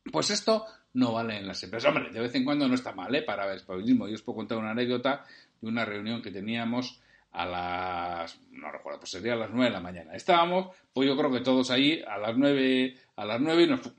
Pues 0.10 0.30
esto 0.30 0.66
no 0.98 1.13
vale 1.13 1.38
en 1.38 1.48
las 1.48 1.62
empresas. 1.63 1.89
Hombre, 1.94 2.12
de 2.12 2.20
vez 2.20 2.34
en 2.34 2.44
cuando 2.44 2.68
no 2.68 2.74
está 2.74 2.92
mal, 2.92 3.13
¿eh? 3.13 3.22
Para 3.22 3.54
mismo. 3.54 4.08
Yo 4.08 4.16
os 4.16 4.24
puedo 4.24 4.38
contar 4.38 4.58
una 4.58 4.72
anécdota 4.72 5.24
de 5.62 5.68
una 5.70 5.86
reunión 5.86 6.24
que 6.24 6.32
teníamos 6.32 7.00
a 7.34 7.46
las. 7.46 8.42
No 8.50 8.72
recuerdo, 8.72 9.01
pues 9.01 9.12
sería 9.12 9.34
a 9.34 9.36
las 9.36 9.51
9 9.51 9.66
de 9.66 9.72
la 9.72 9.80
mañana. 9.80 10.16
Estábamos, 10.16 10.75
pues 10.92 11.08
yo 11.08 11.16
creo 11.16 11.32
que 11.32 11.42
todos 11.42 11.70
ahí 11.70 12.01
a 12.01 12.18
las 12.18 12.36
9, 12.36 12.98
a 13.16 13.25
las 13.25 13.39
9 13.39 13.63
y 13.63 13.68
nos, 13.68 13.86
eh, 13.86 13.92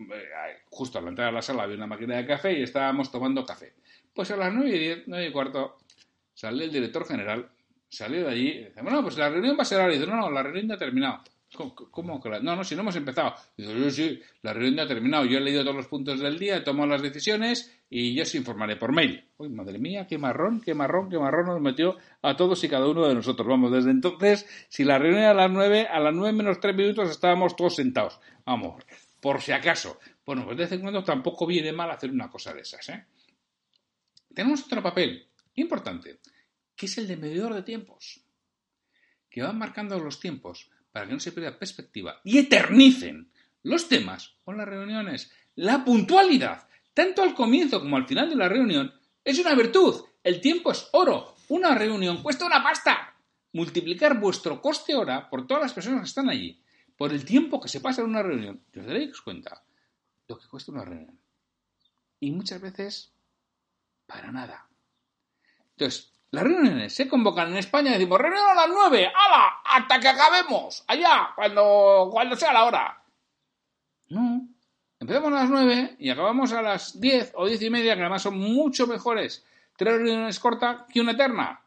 justo 0.70 0.98
a 0.98 1.02
la 1.02 1.10
entrada 1.10 1.30
de 1.30 1.36
la 1.36 1.42
sala 1.42 1.62
había 1.62 1.76
una 1.76 1.86
máquina 1.86 2.16
de 2.16 2.26
café 2.26 2.58
y 2.58 2.64
estábamos 2.64 3.12
tomando 3.12 3.46
café. 3.46 3.74
Pues 4.12 4.32
a 4.32 4.36
las 4.36 4.52
9 4.52 4.68
y 4.68 4.78
10, 4.80 5.02
9 5.06 5.28
y 5.28 5.30
cuarto, 5.30 5.76
salió 6.34 6.64
el 6.64 6.72
director 6.72 7.06
general, 7.06 7.48
salió 7.88 8.24
de 8.24 8.32
allí 8.32 8.48
y 8.48 8.64
dice, 8.64 8.82
bueno, 8.82 9.02
pues 9.04 9.16
la 9.16 9.28
reunión 9.28 9.56
va 9.56 9.62
a 9.62 9.66
ser 9.66 9.80
ahora. 9.80 9.94
Y 9.94 9.98
dice, 9.98 10.10
no, 10.10 10.16
no, 10.16 10.30
la 10.32 10.42
reunión 10.42 10.66
ya 10.66 10.74
ha 10.74 10.78
terminado. 10.78 11.22
¿Cómo, 11.54 12.20
que 12.20 12.28
la... 12.28 12.40
No, 12.40 12.56
no, 12.56 12.62
si 12.62 12.74
no 12.74 12.82
hemos 12.82 12.96
empezado. 12.96 13.34
Sí, 13.56 14.20
la 14.42 14.52
reunión 14.52 14.80
ha 14.80 14.86
terminado. 14.86 15.24
Yo 15.24 15.38
he 15.38 15.40
leído 15.40 15.62
todos 15.62 15.76
los 15.76 15.86
puntos 15.86 16.20
del 16.20 16.38
día, 16.38 16.58
he 16.58 16.60
tomado 16.60 16.88
las 16.88 17.00
decisiones 17.00 17.74
y 17.88 18.14
yo 18.14 18.22
os 18.22 18.34
informaré 18.34 18.76
por 18.76 18.92
mail. 18.92 19.24
Uy, 19.38 19.48
madre 19.48 19.78
mía, 19.78 20.06
qué 20.06 20.18
marrón, 20.18 20.60
qué 20.60 20.74
marrón, 20.74 21.08
qué 21.08 21.18
marrón 21.18 21.46
nos 21.46 21.60
metió 21.60 21.96
a 22.20 22.36
todos 22.36 22.62
y 22.64 22.68
cada 22.68 22.86
uno 22.86 23.08
de 23.08 23.14
nosotros. 23.14 23.48
Vamos, 23.48 23.72
desde 23.72 23.90
entonces, 23.90 24.46
si 24.68 24.84
la 24.84 24.98
reunión 24.98 25.22
era 25.22 25.30
a 25.30 25.34
las 25.34 25.50
9, 25.50 25.86
a 25.86 26.00
las 26.00 26.14
9 26.14 26.36
menos 26.36 26.60
3 26.60 26.76
minutos 26.76 27.10
estábamos 27.10 27.56
todos 27.56 27.76
sentados. 27.76 28.20
Vamos, 28.44 28.84
por 29.20 29.40
si 29.40 29.52
acaso. 29.52 29.98
Bueno, 30.26 30.44
pues 30.44 30.58
de 30.58 30.64
vez 30.64 30.72
en 30.72 30.82
cuando 30.82 31.02
tampoco 31.02 31.46
viene 31.46 31.72
mal 31.72 31.90
hacer 31.90 32.10
una 32.10 32.28
cosa 32.28 32.52
de 32.52 32.60
esas, 32.60 32.86
¿eh? 32.90 33.06
Tenemos 34.34 34.62
otro 34.64 34.82
papel 34.82 35.26
importante, 35.54 36.20
que 36.76 36.86
es 36.86 36.98
el 36.98 37.08
de 37.08 37.16
medidor 37.16 37.54
de 37.54 37.62
tiempos, 37.62 38.20
que 39.30 39.42
van 39.42 39.58
marcando 39.58 39.98
los 39.98 40.20
tiempos 40.20 40.70
para 40.98 41.06
que 41.06 41.14
no 41.14 41.20
se 41.20 41.30
pierda 41.30 41.56
perspectiva 41.56 42.20
y 42.24 42.38
eternicen 42.38 43.30
los 43.62 43.88
temas 43.88 44.34
o 44.44 44.52
las 44.52 44.66
reuniones. 44.66 45.30
La 45.54 45.84
puntualidad, 45.84 46.68
tanto 46.92 47.22
al 47.22 47.36
comienzo 47.36 47.78
como 47.78 47.96
al 47.96 48.08
final 48.08 48.28
de 48.28 48.34
la 48.34 48.48
reunión, 48.48 48.92
es 49.22 49.38
una 49.38 49.54
virtud. 49.54 50.04
El 50.24 50.40
tiempo 50.40 50.72
es 50.72 50.88
oro. 50.90 51.36
Una 51.50 51.76
reunión 51.76 52.20
cuesta 52.20 52.46
una 52.46 52.64
pasta. 52.64 53.14
Multiplicar 53.52 54.18
vuestro 54.18 54.60
coste 54.60 54.96
hora 54.96 55.30
por 55.30 55.46
todas 55.46 55.62
las 55.62 55.72
personas 55.72 56.00
que 56.00 56.08
están 56.08 56.28
allí, 56.28 56.60
por 56.96 57.12
el 57.12 57.24
tiempo 57.24 57.60
que 57.60 57.68
se 57.68 57.80
pasa 57.80 58.02
en 58.02 58.08
una 58.08 58.24
reunión, 58.24 58.60
y 58.72 58.80
os 58.80 58.86
daréis 58.86 59.20
cuenta 59.20 59.62
lo 60.26 60.36
que 60.36 60.48
cuesta 60.48 60.72
una 60.72 60.84
reunión. 60.84 61.16
Y 62.18 62.32
muchas 62.32 62.60
veces 62.60 63.12
para 64.04 64.32
nada. 64.32 64.68
Entonces, 65.76 66.12
las 66.30 66.44
reuniones 66.44 66.94
se 66.94 67.08
convocan 67.08 67.48
en 67.48 67.56
España 67.56 67.90
y 67.90 67.94
decimos, 67.94 68.20
reunión 68.20 68.46
a 68.50 68.54
las 68.54 68.68
nueve, 68.68 69.06
¡hala! 69.06 69.60
¡Hasta 69.64 69.98
que 69.98 70.08
acabemos! 70.08 70.84
Allá, 70.86 71.30
cuando, 71.34 72.08
cuando 72.10 72.36
sea 72.36 72.52
la 72.52 72.64
hora. 72.64 73.02
No. 74.08 74.46
Empezamos 75.00 75.32
a 75.32 75.36
las 75.36 75.50
nueve 75.50 75.96
y 75.98 76.10
acabamos 76.10 76.52
a 76.52 76.60
las 76.60 77.00
diez 77.00 77.32
o 77.34 77.46
diez 77.46 77.62
y 77.62 77.70
media, 77.70 77.94
que 77.94 78.02
además 78.02 78.22
son 78.22 78.38
mucho 78.38 78.86
mejores 78.86 79.44
tres 79.76 79.94
reuniones 79.94 80.40
cortas 80.40 80.82
que 80.92 81.00
una 81.00 81.12
eterna. 81.12 81.62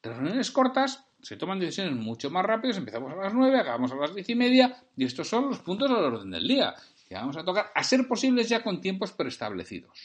Tres 0.00 0.16
reuniones 0.16 0.50
cortas 0.50 1.04
se 1.20 1.36
toman 1.36 1.58
decisiones 1.58 1.94
mucho 1.94 2.30
más 2.30 2.44
rápidas, 2.46 2.78
empezamos 2.78 3.12
a 3.12 3.16
las 3.16 3.34
nueve, 3.34 3.58
acabamos 3.58 3.92
a 3.92 3.96
las 3.96 4.14
diez 4.14 4.28
y 4.30 4.34
media, 4.34 4.82
y 4.96 5.04
estos 5.04 5.28
son 5.28 5.48
los 5.48 5.58
puntos 5.58 5.90
del 5.90 5.98
orden 5.98 6.30
del 6.30 6.46
día, 6.46 6.74
que 7.06 7.14
vamos 7.16 7.36
a 7.36 7.44
tocar, 7.44 7.70
a 7.74 7.82
ser 7.82 8.08
posibles 8.08 8.48
ya 8.48 8.62
con 8.62 8.80
tiempos 8.80 9.12
preestablecidos. 9.12 9.98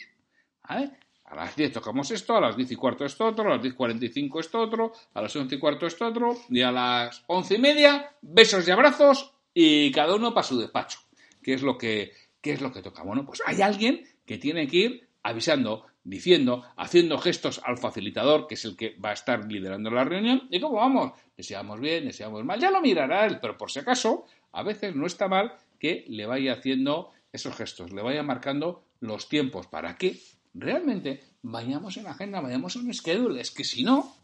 ¿Vale? 0.68 0.92
A 1.26 1.36
las 1.36 1.56
10 1.56 1.74
tocamos 1.74 2.12
esto, 2.12 2.36
a 2.36 2.42
las 2.42 2.56
10 2.56 2.72
y 2.72 2.76
cuarto 2.76 3.04
esto 3.04 3.26
otro, 3.26 3.48
a 3.48 3.56
las 3.56 3.62
10 3.62 3.74
y 3.74 3.78
45 3.78 4.40
esto 4.40 4.60
otro, 4.60 4.94
a 5.14 5.22
las 5.22 5.36
11 5.36 5.56
y 5.56 5.60
cuarto 5.60 5.88
esto 5.88 6.06
otro, 6.06 6.38
y 6.50 6.62
a 6.62 6.72
las 6.72 7.24
11 7.28 7.56
y 7.56 7.58
media, 7.58 8.16
besos 8.22 8.68
y 8.68 8.72
abrazos, 8.72 9.34
y 9.54 9.92
cada 9.92 10.16
uno 10.16 10.34
para 10.34 10.48
su 10.48 10.60
despacho. 10.60 11.00
¿Qué 11.42 11.54
es 11.54 11.64
lo 11.64 11.78
que, 11.78 12.12
qué 12.42 12.54
es 12.54 12.62
lo 12.62 12.72
que 12.72 12.82
toca? 12.82 13.04
Bueno, 13.04 13.26
pues 13.26 13.42
hay 13.46 13.62
alguien 13.62 14.04
que 14.26 14.38
tiene 14.38 14.68
que 14.68 14.78
ir 14.78 15.08
avisando, 15.24 15.88
diciendo, 16.04 16.64
haciendo 16.78 17.18
gestos 17.18 17.60
al 17.64 17.80
facilitador, 17.80 18.46
que 18.46 18.54
es 18.54 18.66
el 18.66 18.78
que 18.78 18.96
va 19.04 19.10
a 19.10 19.14
estar 19.14 19.52
liderando 19.52 19.90
la 19.90 20.04
reunión, 20.04 20.48
y 20.52 20.60
cómo 20.60 20.76
vamos, 20.76 21.14
deseamos 21.36 21.80
bien, 21.80 22.06
deseamos 22.06 22.46
mal, 22.46 22.60
ya 22.60 22.70
lo 22.70 22.82
mirará 22.82 23.26
él, 23.26 23.40
pero 23.42 23.58
por 23.58 23.72
si 23.72 23.80
acaso, 23.80 24.26
a 24.52 24.62
veces 24.62 24.96
no 24.96 25.08
está 25.08 25.28
mal 25.28 25.56
que 25.80 26.06
le 26.08 26.28
vaya 26.28 26.54
haciendo 26.54 27.12
esos 27.32 27.56
gestos, 27.56 27.92
le 27.92 28.02
vaya 28.02 28.24
marcando 28.24 28.84
los 29.00 29.28
tiempos. 29.28 29.68
Para 29.68 29.98
que 29.98 30.18
realmente 30.56 31.22
vayamos 31.42 31.98
en 31.98 32.08
agenda, 32.08 32.42
vayamos 32.42 32.76
en 32.78 32.94
schedule. 32.94 33.42
Es 33.42 33.52
que 33.52 33.64
si 33.64 33.84
no, 33.84 34.16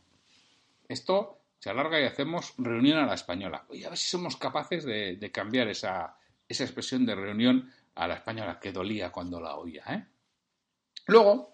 esto 0.87 1.37
se 1.59 1.69
alarga 1.69 2.01
y 2.01 2.05
hacemos 2.05 2.53
reunión 2.57 2.97
a 2.97 3.05
la 3.05 3.13
española. 3.13 3.65
Voy 3.67 3.83
a 3.83 3.89
ver 3.89 3.97
si 3.97 4.09
somos 4.09 4.37
capaces 4.37 4.83
de, 4.83 5.31
cambiar 5.31 5.67
esa, 5.67 6.17
esa, 6.47 6.63
expresión 6.63 7.05
de 7.05 7.15
reunión 7.15 7.69
a 7.93 8.07
la 8.07 8.15
española 8.15 8.59
que 8.59 8.71
dolía 8.71 9.11
cuando 9.11 9.39
la 9.39 9.55
oía. 9.57 9.83
¿eh? 9.89 10.05
Luego, 11.07 11.53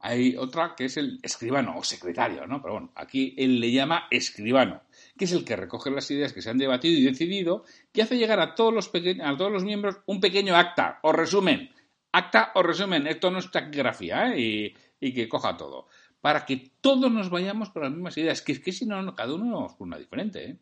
hay 0.00 0.36
otra 0.36 0.74
que 0.76 0.86
es 0.86 0.96
el 0.98 1.18
escribano 1.22 1.78
o 1.78 1.84
secretario, 1.84 2.46
¿no? 2.46 2.60
Pero 2.60 2.74
bueno, 2.74 2.92
aquí 2.96 3.34
él 3.38 3.60
le 3.60 3.72
llama 3.72 4.08
escribano, 4.10 4.82
que 5.16 5.24
es 5.24 5.32
el 5.32 5.44
que 5.44 5.56
recoge 5.56 5.90
las 5.90 6.10
ideas 6.10 6.32
que 6.32 6.42
se 6.42 6.50
han 6.50 6.58
debatido 6.58 6.98
y 6.98 7.04
decidido, 7.04 7.64
que 7.92 8.02
hace 8.02 8.18
llegar 8.18 8.40
a 8.40 8.54
todos 8.54 8.74
los, 8.74 8.88
a 8.88 9.36
todos 9.36 9.52
los 9.52 9.64
miembros 9.64 9.96
un 10.04 10.20
pequeño 10.20 10.54
acta 10.54 10.98
o 11.02 11.12
resumen 11.12 11.70
acta 12.12 12.52
o 12.54 12.62
resumen, 12.62 13.06
esto 13.06 13.30
no 13.30 13.38
es 13.38 13.50
taquigrafía 13.50 14.34
¿eh? 14.34 14.74
y, 15.00 15.12
que 15.12 15.28
coja 15.28 15.56
todo, 15.56 15.88
para 16.20 16.44
que 16.44 16.72
todos 16.80 17.10
nos 17.10 17.30
vayamos 17.30 17.70
con 17.70 17.82
las 17.82 17.92
mismas 17.92 18.16
ideas, 18.18 18.42
que 18.42 18.52
es 18.52 18.60
que 18.60 18.72
si 18.72 18.86
no, 18.86 19.14
cada 19.14 19.34
uno 19.34 19.44
nos 19.44 19.78
una 19.78 19.98
diferente. 19.98 20.44
¿eh? 20.44 20.56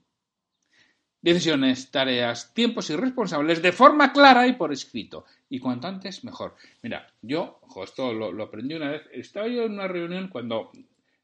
Decisiones, 1.25 1.91
tareas, 1.91 2.53
tiempos 2.53 2.91
y 2.91 2.97
responsables 2.97 3.63
de 3.63 3.73
forma 3.73 4.13
clara 4.13 4.47
y 4.47 4.53
por 4.53 4.75
escrito. 4.75 5.25
Y 5.49 5.59
cuanto 5.59 5.89
antes, 5.89 6.23
mejor. 6.23 6.55
Mira, 6.83 7.07
yo, 7.23 7.61
ojo, 7.63 7.85
esto 7.85 8.13
lo, 8.13 8.43
aprendí 8.43 8.75
una 8.75 8.91
vez, 8.91 9.09
estaba 9.11 9.49
yo 9.49 9.63
en 9.63 9.73
una 9.73 9.89
reunión 9.89 10.29
cuando, 10.29 10.71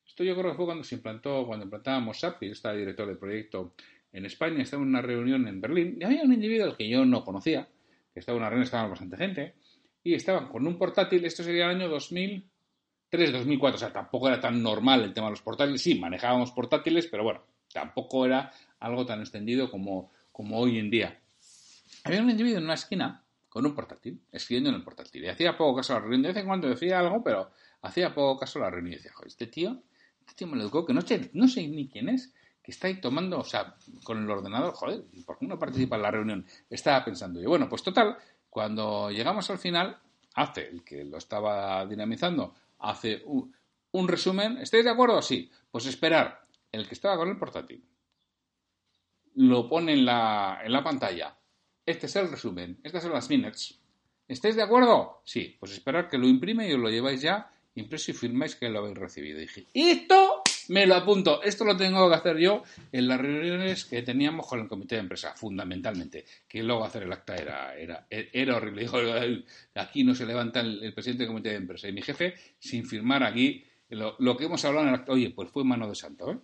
esto 0.07 0.25
yo 0.25 0.35
creo 0.35 0.53
que 0.53 0.57
fue 0.57 0.65
cuando 0.65 0.85
se 0.85 0.95
implantó, 0.95 1.47
cuando 1.47 1.65
implantábamos 1.65 2.19
SAP, 2.19 2.45
yo 2.45 2.53
estaba 2.53 2.75
director 2.75 3.07
del 3.09 3.19
proyecto 3.19 3.75
en 4.13 4.25
España, 4.25 4.63
estaba 4.63 4.83
en 4.83 4.89
una 4.89 5.03
reunión 5.03 5.47
en 5.47 5.61
Berlín, 5.61 5.99
y 6.01 6.05
había 6.05 6.23
un 6.23 6.33
individuo 6.33 6.65
al 6.67 6.77
que 6.79 6.89
yo 6.89 7.05
no 7.05 7.23
conocía, 7.23 7.69
que 8.15 8.21
estaba 8.21 8.37
en 8.37 8.43
una 8.43 8.49
reunión, 8.49 8.65
estaba 8.65 8.89
bastante 8.89 9.17
gente, 9.19 9.55
y 10.03 10.15
estaban 10.15 10.49
con 10.49 10.67
un 10.67 10.79
portátil, 10.79 11.25
esto 11.25 11.43
sería 11.43 11.65
el 11.65 11.77
año 11.77 11.89
2003, 11.89 13.33
2004, 13.33 13.77
o 13.77 13.79
sea, 13.79 13.93
tampoco 13.93 14.29
era 14.29 14.41
tan 14.41 14.63
normal 14.63 15.03
el 15.03 15.13
tema 15.13 15.27
de 15.27 15.33
los 15.33 15.43
portátiles, 15.43 15.83
sí, 15.83 15.99
manejábamos 15.99 16.53
portátiles, 16.53 17.07
pero 17.07 17.25
bueno, 17.25 17.43
tampoco 17.73 18.25
era 18.27 18.53
algo 18.79 19.05
tan 19.05 19.21
extendido 19.21 19.71
como, 19.71 20.11
como 20.33 20.59
hoy 20.59 20.79
en 20.79 20.91
día. 20.91 21.21
Había 22.05 22.23
un 22.23 22.31
individuo 22.31 22.59
en 22.59 22.65
una 22.65 22.75
esquina 22.75 23.23
con 23.49 23.67
un 23.67 23.75
portátil, 23.75 24.21
escribiendo 24.33 24.71
en 24.71 24.77
el 24.77 24.83
portátil, 24.83 25.25
y 25.25 25.29
hacía 25.29 25.57
poco 25.57 25.77
caso 25.77 25.93
a 25.93 25.97
la 25.97 26.01
reunión, 26.03 26.23
de 26.23 26.29
vez 26.29 26.37
en 26.39 26.47
cuando 26.47 26.69
decía 26.69 27.01
algo, 27.01 27.23
pero 27.23 27.51
hacía 27.83 28.15
poco 28.15 28.39
caso 28.39 28.59
a 28.59 28.63
la 28.63 28.71
reunión 28.71 28.95
y 28.95 28.97
decía, 28.97 29.13
joder, 29.13 29.29
este 29.29 29.49
tío, 29.49 29.83
este 30.21 30.35
tío 30.35 30.47
me 30.47 30.57
lo 30.57 30.63
educó, 30.63 30.87
que 30.87 30.95
no 30.95 31.03
sé, 31.03 31.31
no 31.35 31.49
sé 31.49 31.67
ni 31.67 31.89
quién 31.89 32.09
es, 32.09 32.33
que 32.63 32.71
está 32.71 32.87
ahí 32.87 33.01
tomando, 33.01 33.39
o 33.41 33.45
sea, 33.45 33.75
con 34.05 34.23
el 34.23 34.31
ordenador, 34.31 34.73
joder, 34.75 35.05
¿por 35.27 35.39
qué 35.39 35.47
no 35.47 35.59
participa 35.59 35.97
en 35.97 36.03
la 36.03 36.11
reunión? 36.11 36.47
Estaba 36.69 37.05
pensando 37.05 37.41
yo, 37.41 37.49
bueno, 37.49 37.69
pues 37.69 37.83
total, 37.83 38.17
cuando 38.51 39.11
llegamos 39.11 39.49
al 39.51 39.59
final, 39.59 39.99
hace, 40.35 40.69
el 40.69 40.85
que 40.85 41.05
lo 41.05 41.19
estaba 41.19 41.87
dinamizando, 41.87 42.55
hace 42.81 43.23
un, 43.25 44.09
resumen. 44.09 44.59
¿Estáis 44.59 44.85
de 44.85 44.91
acuerdo? 44.91 45.23
Sí. 45.23 45.51
Pues 45.71 45.87
esperar. 45.87 46.45
El 46.71 46.87
que 46.87 46.95
estaba 46.95 47.17
con 47.17 47.29
el 47.29 47.39
portátil 47.39 47.85
lo 49.37 49.69
pone 49.69 49.93
en 49.93 50.05
la, 50.05 50.61
en 50.63 50.73
la 50.73 50.83
pantalla. 50.83 51.37
Este 51.87 52.07
es 52.07 52.17
el 52.17 52.31
resumen. 52.31 52.81
Estas 52.83 53.03
son 53.03 53.13
las 53.13 53.31
minutes. 53.31 53.81
¿Estáis 54.29 54.57
de 54.57 54.63
acuerdo? 54.63 55.23
Sí. 55.25 55.57
Pues 55.59 55.73
esperar 55.73 56.09
que 56.09 56.19
lo 56.19 56.29
imprime 56.29 56.69
y 56.69 56.73
os 56.73 56.81
lo 56.81 56.91
lleváis 56.91 57.23
ya 57.23 57.51
impreso 57.75 58.11
y 58.11 58.15
firmáis 58.15 58.57
que 58.57 58.69
lo 58.69 58.81
habéis 58.81 58.99
recibido. 58.99 59.39
Y 59.39 59.43
dije, 59.43 59.67
esto 59.75 60.40
me 60.71 60.87
lo 60.87 60.95
apunto. 60.95 61.43
Esto 61.43 61.65
lo 61.65 61.77
tengo 61.77 62.09
que 62.09 62.15
hacer 62.15 62.39
yo 62.39 62.63
en 62.93 63.09
las 63.09 63.21
reuniones 63.21 63.85
que 63.85 64.03
teníamos 64.03 64.47
con 64.47 64.61
el 64.61 64.69
comité 64.69 64.95
de 64.95 65.01
empresa, 65.01 65.35
fundamentalmente. 65.35 66.25
Que 66.47 66.63
luego 66.63 66.85
hacer 66.85 67.03
el 67.03 67.13
acta 67.13 67.35
era, 67.35 67.75
era, 68.09 68.57
horrible. 68.57 68.83
Dijo, 68.83 68.99
aquí 69.75 70.05
no 70.05 70.15
se 70.15 70.27
levanta 70.27 70.61
el, 70.61 70.93
presidente 70.95 71.25
del 71.25 71.33
comité 71.33 71.49
de 71.51 71.57
empresa. 71.57 71.89
Y 71.89 71.93
mi 71.93 72.03
jefe, 72.03 72.35
sin 72.61 72.87
firmar 72.87 73.25
aquí, 73.25 73.65
lo, 73.89 74.37
que 74.37 74.45
hemos 74.45 74.65
hablado 74.65 74.87
en 74.87 74.95
el 74.95 75.01
acta, 75.01 75.13
oye, 75.13 75.31
pues 75.31 75.51
fue 75.51 75.65
mano 75.65 75.89
de 75.89 75.97
santo. 75.97 76.31
¿eh? 76.31 76.39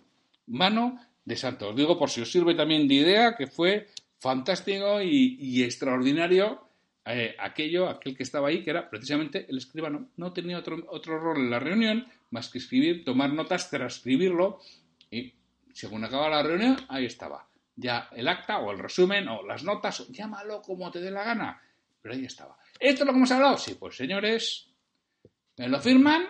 Mano 0.47 0.99
de 1.23 1.35
santo. 1.37 1.69
Os 1.69 1.75
digo 1.77 1.97
por 1.97 2.09
si 2.09 2.19
os 2.19 2.29
sirve 2.29 2.53
también 2.53 2.85
de 2.85 2.95
idea, 2.95 3.33
que 3.37 3.47
fue 3.47 3.87
fantástico 4.19 5.01
y, 5.01 5.37
y 5.39 5.63
extraordinario 5.63 6.67
eh, 7.09 7.33
aquello, 7.39 7.87
aquel 7.87 8.17
que 8.17 8.23
estaba 8.23 8.49
ahí, 8.49 8.61
que 8.61 8.71
era 8.71 8.89
precisamente 8.89 9.45
el 9.47 9.57
escribano. 9.57 10.09
No 10.17 10.33
tenía 10.33 10.57
otro, 10.57 10.85
otro 10.89 11.17
rol 11.17 11.37
en 11.37 11.49
la 11.49 11.59
reunión 11.59 12.05
más 12.31 12.49
que 12.49 12.57
escribir, 12.57 13.03
tomar 13.03 13.31
notas, 13.33 13.69
transcribirlo 13.69 14.59
y 15.09 15.33
según 15.73 16.03
acaba 16.03 16.29
la 16.29 16.43
reunión, 16.43 16.77
ahí 16.89 17.05
estaba. 17.05 17.47
Ya 17.75 18.09
el 18.13 18.27
acta 18.27 18.59
o 18.59 18.71
el 18.71 18.79
resumen 18.79 19.27
o 19.27 19.45
las 19.45 19.63
notas, 19.63 20.07
llámalo 20.09 20.61
como 20.61 20.89
te 20.89 20.99
dé 20.99 21.11
la 21.11 21.23
gana, 21.23 21.61
pero 22.01 22.15
ahí 22.15 22.25
estaba. 22.25 22.57
¿Esto 22.79 23.03
es 23.03 23.05
lo 23.05 23.13
que 23.13 23.17
hemos 23.17 23.31
hablado? 23.31 23.57
Sí, 23.57 23.75
pues 23.75 23.95
señores, 23.95 24.67
me 25.57 25.67
lo 25.67 25.79
firman 25.79 26.27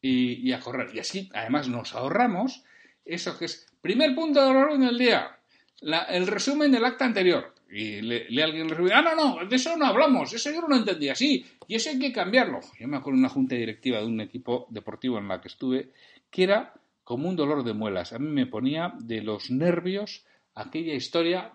y, 0.00 0.52
a 0.52 0.60
correr. 0.60 0.94
Y 0.94 1.00
así, 1.00 1.30
además, 1.34 1.68
nos 1.68 1.94
ahorramos 1.94 2.62
eso 3.04 3.36
que 3.38 3.46
es 3.46 3.66
primer 3.80 4.14
punto 4.14 4.42
de 4.42 4.48
orden 4.48 4.80
del 4.80 4.98
día, 4.98 5.38
el 6.08 6.26
resumen 6.26 6.70
del 6.70 6.84
acta 6.84 7.04
anterior 7.04 7.53
y 7.74 8.02
le, 8.02 8.30
le 8.30 8.42
alguien 8.44 8.68
le 8.68 8.94
ah, 8.94 9.02
no, 9.02 9.16
no, 9.16 9.44
de 9.44 9.56
eso 9.56 9.76
no 9.76 9.86
hablamos, 9.86 10.32
eso 10.32 10.48
yo 10.52 10.60
no 10.60 10.68
lo 10.68 10.76
entendía 10.76 11.10
así, 11.10 11.44
y 11.66 11.74
eso 11.74 11.90
hay 11.90 11.98
que 11.98 12.12
cambiarlo. 12.12 12.60
Yo 12.78 12.86
me 12.86 12.96
acuerdo 12.96 13.16
de 13.16 13.22
una 13.22 13.28
junta 13.28 13.56
directiva 13.56 13.98
de 13.98 14.06
un 14.06 14.20
equipo 14.20 14.68
deportivo 14.70 15.18
en 15.18 15.26
la 15.26 15.40
que 15.40 15.48
estuve, 15.48 15.90
que 16.30 16.44
era 16.44 16.72
como 17.02 17.28
un 17.28 17.34
dolor 17.34 17.64
de 17.64 17.72
muelas. 17.72 18.12
A 18.12 18.20
mí 18.20 18.28
me 18.28 18.46
ponía 18.46 18.94
de 19.00 19.22
los 19.22 19.50
nervios 19.50 20.24
aquella 20.54 20.94
historia, 20.94 21.52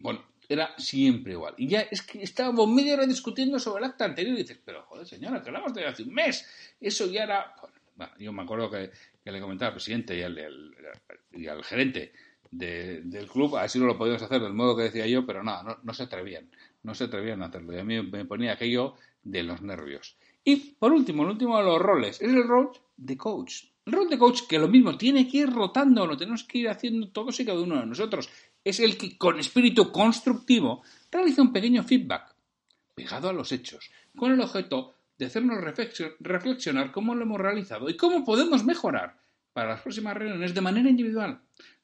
bueno, 0.00 0.24
era 0.48 0.74
siempre 0.78 1.34
igual. 1.34 1.54
Y 1.58 1.68
ya 1.68 1.82
es 1.82 2.02
que 2.02 2.24
estábamos 2.24 2.68
media 2.68 2.94
hora 2.94 3.06
discutiendo 3.06 3.60
sobre 3.60 3.84
el 3.84 3.90
acta 3.90 4.06
anterior 4.06 4.34
y 4.34 4.42
dices, 4.42 4.58
pero 4.64 4.82
joder, 4.82 5.06
señora, 5.06 5.40
que 5.40 5.50
hablamos 5.50 5.72
de 5.72 5.86
hace 5.86 6.02
un 6.02 6.12
mes. 6.12 6.44
Eso 6.80 7.06
ya 7.06 7.22
era. 7.22 7.54
Bueno, 7.94 8.12
yo 8.18 8.32
me 8.32 8.42
acuerdo 8.42 8.68
que, 8.68 8.90
le 9.30 9.40
comentaba 9.40 9.68
al 9.68 9.74
presidente 9.74 10.18
y 10.18 10.22
al, 10.22 10.74
y 11.30 11.46
al 11.46 11.62
gerente 11.62 12.12
de, 12.50 13.02
del 13.02 13.28
club, 13.28 13.56
así 13.56 13.78
no 13.78 13.86
lo 13.86 13.96
podíamos 13.96 14.22
hacer 14.22 14.40
del 14.40 14.54
modo 14.54 14.76
que 14.76 14.84
decía 14.84 15.06
yo, 15.06 15.24
pero 15.24 15.42
nada, 15.42 15.62
no, 15.62 15.78
no, 15.82 15.94
se 15.94 16.04
atrevían, 16.04 16.50
no 16.82 16.94
se 16.94 17.04
atrevían 17.04 17.42
a 17.42 17.46
hacerlo. 17.46 17.74
Y 17.74 17.78
a 17.78 17.84
mí 17.84 18.02
me 18.02 18.24
ponía 18.24 18.52
aquello 18.52 18.94
de 19.22 19.42
los 19.42 19.62
nervios. 19.62 20.16
Y 20.44 20.56
por 20.78 20.92
último, 20.92 21.22
el 21.22 21.30
último 21.30 21.58
de 21.58 21.64
los 21.64 21.80
roles, 21.80 22.20
es 22.20 22.28
el 22.28 22.46
rol 22.46 22.70
de 22.96 23.16
coach. 23.16 23.64
El 23.86 23.92
rol 23.92 24.08
de 24.08 24.18
coach, 24.18 24.42
que 24.48 24.58
lo 24.58 24.68
mismo, 24.68 24.96
tiene 24.96 25.28
que 25.28 25.38
ir 25.38 25.50
rotando, 25.50 26.06
lo 26.06 26.16
tenemos 26.16 26.44
que 26.44 26.58
ir 26.58 26.68
haciendo 26.68 27.08
todos 27.08 27.38
y 27.40 27.44
cada 27.44 27.60
uno 27.60 27.80
de 27.80 27.86
nosotros. 27.86 28.28
Es 28.62 28.80
el 28.80 28.96
que 28.96 29.16
con 29.16 29.38
espíritu 29.38 29.90
constructivo 29.90 30.82
realiza 31.10 31.42
un 31.42 31.52
pequeño 31.52 31.82
feedback 31.82 32.34
pegado 32.94 33.30
a 33.30 33.32
los 33.32 33.52
hechos, 33.52 33.90
con 34.16 34.32
el 34.32 34.40
objeto 34.40 34.94
de 35.18 35.26
hacernos 35.26 35.58
reflexionar 36.20 36.92
cómo 36.92 37.14
lo 37.14 37.22
hemos 37.22 37.40
realizado 37.40 37.88
y 37.88 37.96
cómo 37.96 38.24
podemos 38.24 38.64
mejorar 38.64 39.18
para 39.52 39.70
las 39.70 39.82
próximas 39.82 40.16
reuniones 40.16 40.54
de 40.54 40.60
manera 40.60 40.88
individual. 40.88 41.40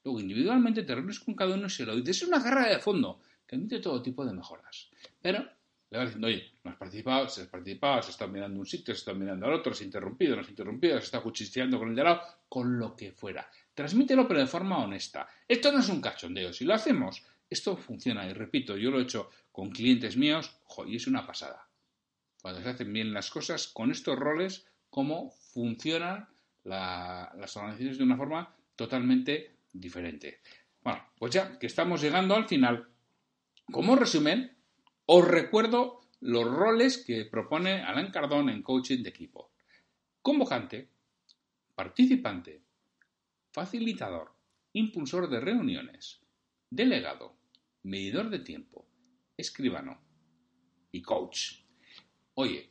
Luego, 0.07 0.21
individualmente 0.21 0.85
te 0.85 0.95
reúnes 0.95 1.19
con 1.19 1.35
cada 1.35 1.55
uno 1.57 1.67
y 1.67 1.71
se 1.71 1.85
lo 1.85 1.97
dices. 1.97 2.23
Es 2.23 2.29
una 2.29 2.41
carrera 2.41 2.69
de 2.69 2.79
fondo 2.79 3.21
que 3.45 3.57
admite 3.57 3.81
todo 3.81 4.01
tipo 4.01 4.25
de 4.25 4.33
mejoras. 4.33 4.89
Pero 5.21 5.41
le 5.91 5.99
vas 5.99 6.07
diciendo, 6.07 6.29
oye, 6.29 6.53
no 6.63 6.71
has 6.71 6.77
participado, 6.77 7.29
si 7.29 7.41
has 7.41 7.49
participado, 7.49 8.03
se 8.05 8.13
está 8.13 8.29
mirando 8.29 8.61
un 8.61 8.67
sitio, 8.67 8.95
se 8.95 9.01
está 9.01 9.13
mirando 9.15 9.47
al 9.47 9.55
otro, 9.55 9.75
se 9.75 9.83
ha 9.83 9.87
interrumpido, 9.87 10.37
no 10.37 10.45
se 10.45 10.51
ha 10.51 10.53
interrumpido, 10.53 10.97
se 11.01 11.07
está 11.07 11.21
cuchicheando 11.21 11.77
con 11.81 11.89
el 11.89 11.97
de 11.97 12.05
lado, 12.05 12.21
con 12.49 12.79
lo 12.79 12.95
que 12.95 13.11
fuera. 13.11 13.51
Transmítelo, 13.75 14.29
pero 14.29 14.39
de 14.39 14.47
forma 14.47 14.79
honesta. 14.79 15.27
Esto 15.49 15.73
no 15.73 15.81
es 15.81 15.89
un 15.89 16.01
cachondeo. 16.01 16.53
Si 16.53 16.65
lo 16.65 16.75
hacemos, 16.75 17.25
esto 17.51 17.77
funciona. 17.77 18.29
Y 18.29 18.33
repito, 18.33 18.77
yo 18.77 18.93
lo 18.93 19.01
he 19.01 19.03
hecho 19.03 19.31
con 19.51 19.71
clientes 19.71 20.17
míos, 20.17 20.57
jo, 20.67 20.87
y 20.87 20.95
es 20.95 21.09
una 21.09 21.27
pasada. 21.27 21.67
Cuando 22.41 22.63
se 22.63 22.69
hacen 22.69 22.93
bien 22.93 23.13
las 23.13 23.29
cosas, 23.29 23.67
con 23.67 23.91
estos 23.91 24.17
roles, 24.17 24.69
cómo 24.89 25.33
funcionan 25.53 26.29
la- 26.63 27.33
las 27.37 27.57
organizaciones 27.57 27.99
de 27.99 28.05
una 28.05 28.17
forma 28.17 28.55
totalmente 28.77 29.56
diferente. 29.81 30.41
Bueno, 30.83 31.03
pues 31.19 31.33
ya 31.33 31.59
que 31.59 31.67
estamos 31.67 32.01
llegando 32.01 32.35
al 32.35 32.47
final, 32.47 32.89
como 33.73 33.97
resumen, 33.97 34.57
os 35.07 35.27
recuerdo 35.27 36.01
los 36.21 36.45
roles 36.45 37.05
que 37.05 37.25
propone 37.25 37.83
Alan 37.83 38.11
Cardón 38.11 38.49
en 38.49 38.63
coaching 38.63 39.03
de 39.03 39.11
equipo. 39.11 39.53
Convocante, 40.23 40.91
participante, 41.75 42.63
facilitador, 43.53 44.35
impulsor 44.73 45.29
de 45.29 45.41
reuniones, 45.41 46.21
delegado, 46.71 47.37
medidor 47.83 48.31
de 48.31 48.41
tiempo, 48.41 48.87
escribano 49.37 50.01
y 50.91 51.03
coach. 51.03 51.63
Oye, 52.35 52.71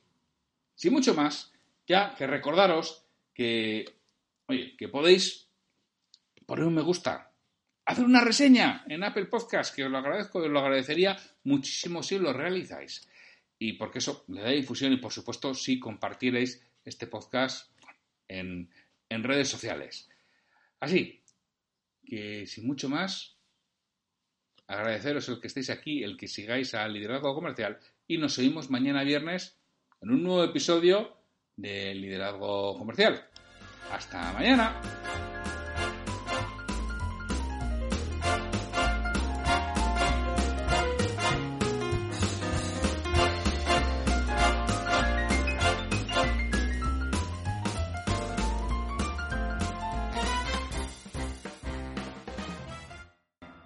sin 0.75 0.93
mucho 0.93 1.13
más, 1.13 1.53
ya 1.87 2.15
que 2.15 2.27
recordaros 2.27 3.07
que, 3.33 3.85
oye, 4.47 4.75
que 4.77 4.89
podéis 4.89 5.44
poner 6.45 6.65
un 6.65 6.75
me 6.75 6.81
gusta, 6.81 7.31
hacer 7.85 8.03
una 8.03 8.21
reseña 8.21 8.83
en 8.87 9.03
Apple 9.03 9.25
Podcast, 9.25 9.75
que 9.75 9.83
os 9.83 9.91
lo 9.91 9.97
agradezco 9.97 10.39
os 10.39 10.49
lo 10.49 10.59
agradecería 10.59 11.17
muchísimo 11.43 12.03
si 12.03 12.17
lo 12.17 12.33
realizáis. 12.33 13.07
Y 13.57 13.73
porque 13.73 13.99
eso 13.99 14.25
le 14.27 14.41
da 14.41 14.49
difusión 14.49 14.91
y, 14.91 14.97
por 14.97 15.13
supuesto, 15.13 15.53
si 15.53 15.79
compartiréis 15.79 16.61
este 16.83 17.07
podcast 17.07 17.71
en, 18.27 18.69
en 19.09 19.23
redes 19.23 19.47
sociales. 19.47 20.09
Así 20.79 21.23
que, 22.05 22.45
sin 22.45 22.67
mucho 22.67 22.89
más, 22.89 23.37
agradeceros 24.67 25.29
el 25.29 25.39
que 25.39 25.47
estéis 25.47 25.69
aquí, 25.69 26.03
el 26.03 26.17
que 26.17 26.27
sigáis 26.27 26.73
al 26.73 26.93
liderazgo 26.93 27.33
comercial 27.33 27.79
y 28.07 28.17
nos 28.17 28.33
seguimos 28.33 28.69
mañana 28.69 29.03
viernes 29.03 29.57
en 30.01 30.11
un 30.11 30.23
nuevo 30.23 30.43
episodio 30.43 31.17
de 31.55 31.95
liderazgo 31.95 32.77
comercial. 32.77 33.25
Hasta 33.91 34.33
mañana. 34.33 35.34